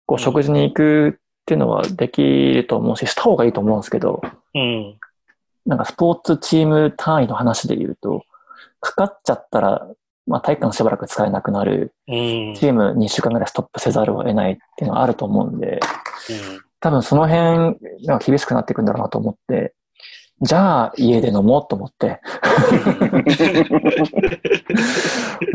[0.05, 4.21] こう食事に行くっていうのはできると思うし、した方がいいと思うんですけど、
[4.53, 4.97] うん。
[5.65, 8.23] なんかスポーツチーム単位の話で言うと、
[8.79, 9.87] かかっちゃったら、
[10.25, 12.55] まあ体育館しばらく使えなくなる、うん。
[12.55, 15.79] チーム2週間ぐらいストップせざるを得ないっていうのはあると思うんで、
[16.51, 19.73] うん多分その辺が厳しくなっていくんだろうなと思って、
[20.41, 22.21] じゃあ家で飲もうと思って、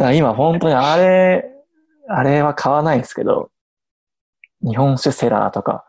[0.16, 1.49] 今本当にあれ、
[2.09, 3.51] あれは買わないですけど、
[4.62, 5.84] 日本酒セラーとか、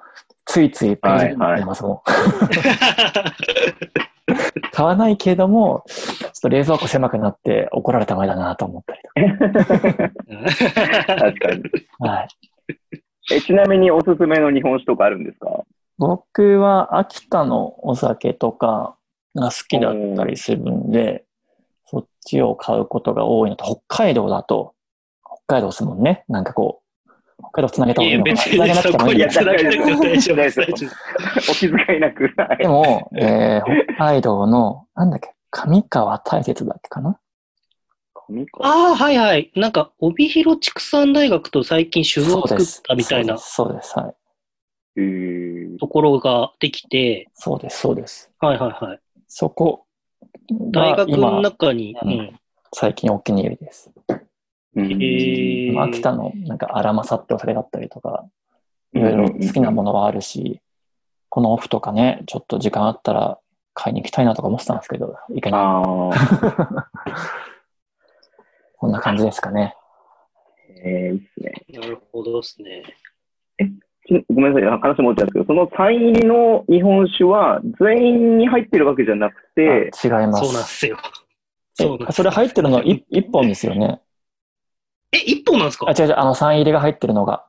[0.45, 2.01] ついついページになりますもん。
[4.71, 9.01] 買わないけれども、ちょっと冷蔵庫狭くなって怒られた前だなと思ったり
[11.05, 11.63] 確かに。
[11.63, 11.69] と
[11.99, 12.07] か。
[12.07, 12.28] はい。
[13.32, 15.63] え、ちなみにおすすめの日本酒とかあるんですか？
[15.97, 18.97] 僕は秋田のお酒とか
[19.36, 21.24] が好きだったりするんで、
[21.86, 24.74] そっちを買うことが多いのと、北海道だと、
[25.24, 26.26] 北海道ですもんね。
[26.28, 26.83] なんかこう、
[27.52, 28.38] 北海道つなげた方がいいのかな。
[28.38, 30.62] つなげなくても大丈夫です。
[30.62, 30.66] お
[31.54, 32.24] 気遣いなく。
[32.38, 37.20] はいでも、えー、北海道の、なんだっけ、上川大雪だっけかな
[38.62, 39.52] ああ、はいはい。
[39.56, 44.16] なんか、帯広畜産大学と最近酒造を作ったみたいなそうです、そうです。
[45.00, 45.80] はい。
[45.80, 48.32] ところができて、そうです、そうです。
[48.39, 49.00] はいはいはい。
[49.28, 49.86] そこ
[50.72, 52.39] が大学の今、中に、ううん
[52.76, 53.91] 最近お気に入りです。
[54.76, 58.26] うん秋田のなんか荒政ってお酒だったりとか、
[58.93, 60.61] いろいろ好きなものはあるし、
[61.30, 63.39] このオフとかね、ちょっと時間あったら
[63.74, 65.84] 買いに行きたいなとか思ってたんですけど、いけな。
[68.78, 69.76] こんな感じですかね。
[70.84, 71.53] えー、いいっすね。
[71.69, 72.84] なるほどですね。
[74.05, 80.45] ちごめんなさい、話戻っちゃうんですけど、そのサイン入りの日本酒は全員に入ってるわけじゃなくて、あ違います。
[80.45, 80.97] そうなんですよ。
[81.76, 84.01] そそれ入ってるの一一本ですよね。
[85.14, 85.86] え、一本なんですか？
[85.88, 87.45] あ、違う違う、あの、サイン入りが入ってるのが。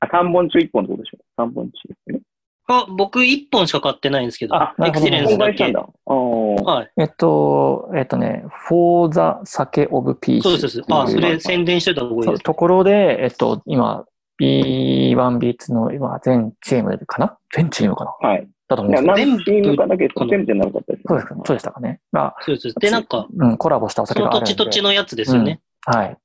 [0.00, 1.72] あ、3本中1本ってことでしょ ?3 本中。
[2.12, 2.20] え
[2.68, 5.84] あ、僕一本しか買ってないんですけど、あエクセレンスだけだ。。
[6.06, 6.90] はい。
[6.96, 10.68] えっと、えっとね、For the Sake of Peace そうです。
[10.68, 12.26] そうですあ、それ宣伝してた方がいいです。
[12.28, 14.04] そうところで、えっと、今、
[14.40, 17.36] B1、B2 の今、全チームかな？
[17.52, 18.28] 全チームかな？
[18.28, 18.48] はい。
[18.68, 19.16] だと思うんですけど。
[19.16, 21.02] 何チームかだけ全部じゃなかったです。
[21.06, 22.00] そうですか、そうでしたかね。
[22.12, 22.74] が、そうです。
[22.78, 24.50] で、なんか、うん、コラボしたおそ酒があるんで。
[24.52, 25.60] の土地土地のやつですよね。
[25.84, 26.16] はい。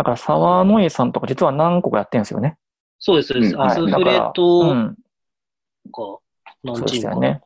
[0.00, 2.56] だから、沢野井さんとか実は何個かやってるんですよね。
[2.98, 3.34] そうです。
[3.34, 3.54] そうです。
[3.54, 6.18] うんアスフレと、なんうん、か、
[6.64, 7.26] 何そうでチームかな。
[7.26, 7.42] したよね。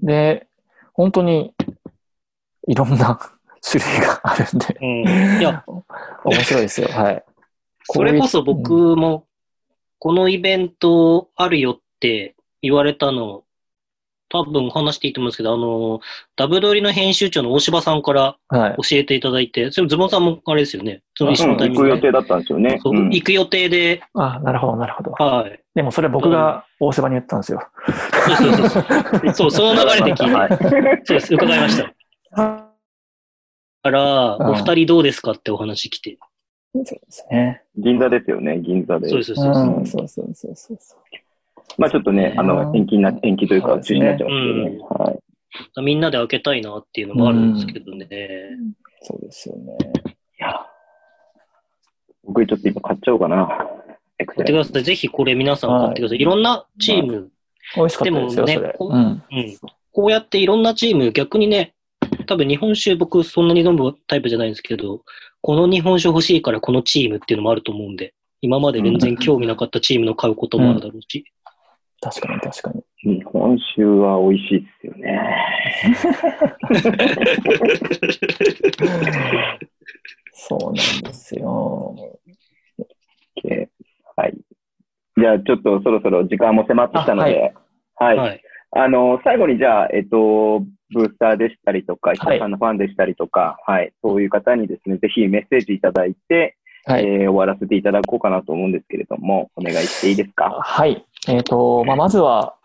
[0.00, 0.46] で、
[0.94, 1.52] 本当に、
[2.68, 3.20] いろんな
[3.60, 5.40] 種類があるんで、うん。
[5.40, 5.62] いや、
[6.24, 6.88] 面白いですよ。
[6.88, 7.22] はい。
[7.82, 9.26] それこそ僕も、
[9.98, 13.44] このイベントあるよって言われたの、
[14.34, 16.00] 多分話していいと思うんですけど、あの、
[16.34, 18.76] ダブドリの編集長の大柴さんからはい。
[18.76, 21.02] 教えていただいて、それもズボンさんもあれですよね。
[21.16, 21.92] その一緒うん、のタイミングで。
[21.92, 22.78] 行く予定だったんですよね。
[22.82, 25.12] そううん行く予定で、あ、なるほど、なるほど。
[25.12, 25.60] はい。
[25.74, 27.60] でもそれ僕が大柴に言ったんですよ。
[28.26, 29.32] そうそうそうそう。
[29.34, 31.94] そう、その流れで聞いて、はいそうです、伺いました。
[33.82, 36.18] から、うんお二人どうですかってお話来て。
[36.74, 37.62] そうですね。
[37.76, 39.08] 銀座ですよね、銀座で。
[39.08, 39.60] そうです、うそうです。
[39.60, 40.98] ん、そうそうそうそうそう。
[41.78, 44.78] まあちょっとね、あの、延期にな、延期というか、中止になっちゃいますけどね。
[44.88, 45.82] はい。
[45.82, 48.08] みんなで開けたいなっていうのもあるんですけどね。
[49.02, 49.76] そうですよね。
[50.38, 50.66] いや、
[52.24, 53.46] 僕ちょっと今買っちゃおうかな。
[53.46, 54.82] 買ってください。
[54.82, 56.20] ぜひこれ皆さん買ってください。
[56.20, 57.30] いろんなチーム、
[57.76, 58.72] 美味しかったですよ、でもね。
[58.78, 58.98] こううん。
[59.02, 59.22] うん。
[59.92, 61.74] こうやっていろんなチーム、逆にね、
[62.26, 65.02] 多分日本酒僕そんなに飲むタイプじゃないんですけど、
[65.40, 71.24] この日本酒欲しいからこのチームっていうのもあると思うんで、今まで全然興味なかったチームの買うこともあるだろうし。
[72.04, 72.84] 確かに確かに。
[73.18, 75.20] 日本酒は美味しいですよね。
[80.32, 81.94] そうなんですよ。
[84.16, 84.34] はい。
[85.16, 87.54] じゃあ、ちょっとそろそろ時間も迫ってきたので、
[87.96, 88.16] はい。
[88.16, 88.42] はい。
[88.72, 90.60] あの、最後にじゃあ、えっと、
[90.92, 96.56] ブースターでしたりとか、石田さんのファンでしたりとか、はい、そういう方にですね、ぜひメッセージいただいて、
[96.86, 97.04] はい。
[97.06, 100.50] えー終わらせていただこうかなと思うんですけれども、お願いしていいですか？
[100.50, 101.02] はい。
[101.28, 102.56] えっ、と、まあ、まずは、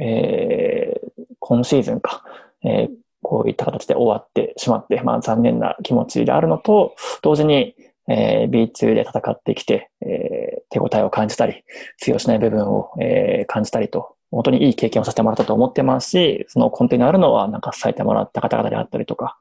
[0.00, 1.12] えー
[1.44, 2.24] 今シーズンか、
[2.64, 2.90] えー
[3.24, 7.76] こういった形で終わってしまって、まあ、残念な気持ちであるのと、同時に、
[8.08, 11.64] えー B2 で戦ってきて、えー手応えを感じたり、
[11.98, 19.36] 通用しない部分を、えー感じたりと、本当にいい経験をさせてもらったと思ってますし、その根底にあるのは、なんか支えてもらった方々であったりとか、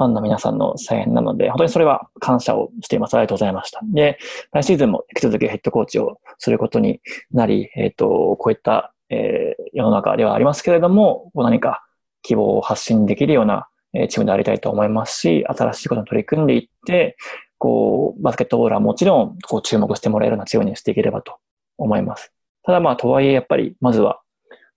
[0.00, 3.14] ファンの皆さんの支援なので、本当にそれは感謝をしています。
[3.14, 3.80] ありがとうございました。
[3.92, 4.18] で、
[4.52, 7.02] 来シーズンも引き続きヘッドコーチをすることに
[7.32, 11.84] なり、えっ、と、こういった、えー世の中ではありますけれども、こう何か
[12.22, 17.16] 希望を発信できるような、えチームでありたいと思いますし、新しいことに取り組んでいって、
[17.58, 21.36] こう、バスケットボールはもちろん、こう、注目してもらえるようなチームにしていければと
[21.76, 22.32] 思います。
[22.62, 24.20] ただまあ、とはいえ、やっぱり、まずは、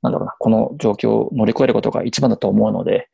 [0.01, 3.07] なんだろうな、この状況を乗り越えることが一番だと思うので、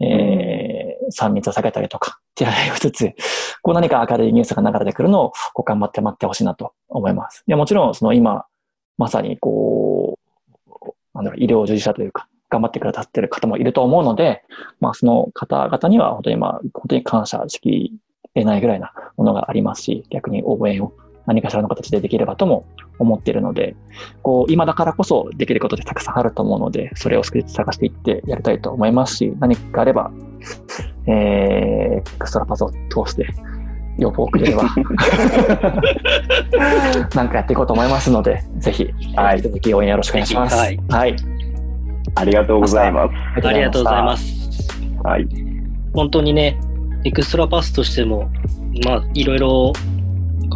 [0.00, 0.75] えー、
[1.10, 3.14] 3密を避けたりとか、手洗いをしつつ、
[3.62, 7.44] こう何か明るいニュースが流れてくるのを、こう頑張って待ってほしいなと思います。
[7.46, 8.46] いや、もちろん、その今、
[8.98, 14.42] まさにこう、なんだろう、医療従事者というか、頑張ってくださってる方もいると思うので、
[14.80, 17.92] まあ、その方々には本当にまあ、本当に感謝しき
[18.34, 20.92] れないぐらいなものがありますし、逆に応援を
[21.26, 22.66] 何かしらの形でできればとも
[22.98, 23.76] 思っているので、
[24.22, 30.10] こう、今だからこそできることでたくさんあると思うので、それを少しずつ探していってやりたいと思いますし、何かあれば、
[31.06, 32.78] えー、エクストラパスを通
[33.10, 33.26] して、
[33.98, 34.62] 要望をくれれば、
[37.14, 40.56] なんかやっていこうと思いますので、ぜひ、はい引き続き応援よろしくお願いします。
[40.56, 41.16] ぜひはい。
[42.14, 43.14] ありがとうございます。
[43.46, 44.68] ありがとうございます。
[45.02, 45.26] はい。
[45.94, 46.60] 本当にね、
[47.04, 48.30] エクストラパスとしても、
[48.84, 49.72] まあ、いろいろ、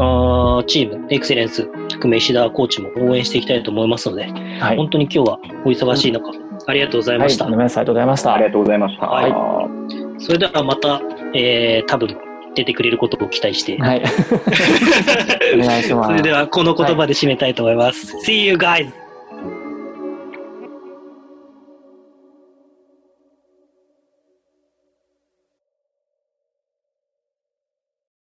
[0.02, 1.62] あーチーム、エクセレンス
[1.92, 4.24] 含め石田コーチも応援していきたいと思いますので、
[4.58, 4.76] はい。
[4.76, 6.30] 本当に今日はお忙しい中、
[6.66, 7.44] ありがとうございました。
[7.44, 8.34] はい、ありがとうございました。
[8.34, 9.06] ありがとうございました。
[9.06, 11.00] はいそれではまた、
[11.34, 12.14] えー、多分
[12.54, 14.02] 出てくれることを期待して、はい。
[15.54, 16.08] お願いします。
[16.08, 18.14] それではこの言葉で締めたいと思います。
[18.26, 19.09] See you guys!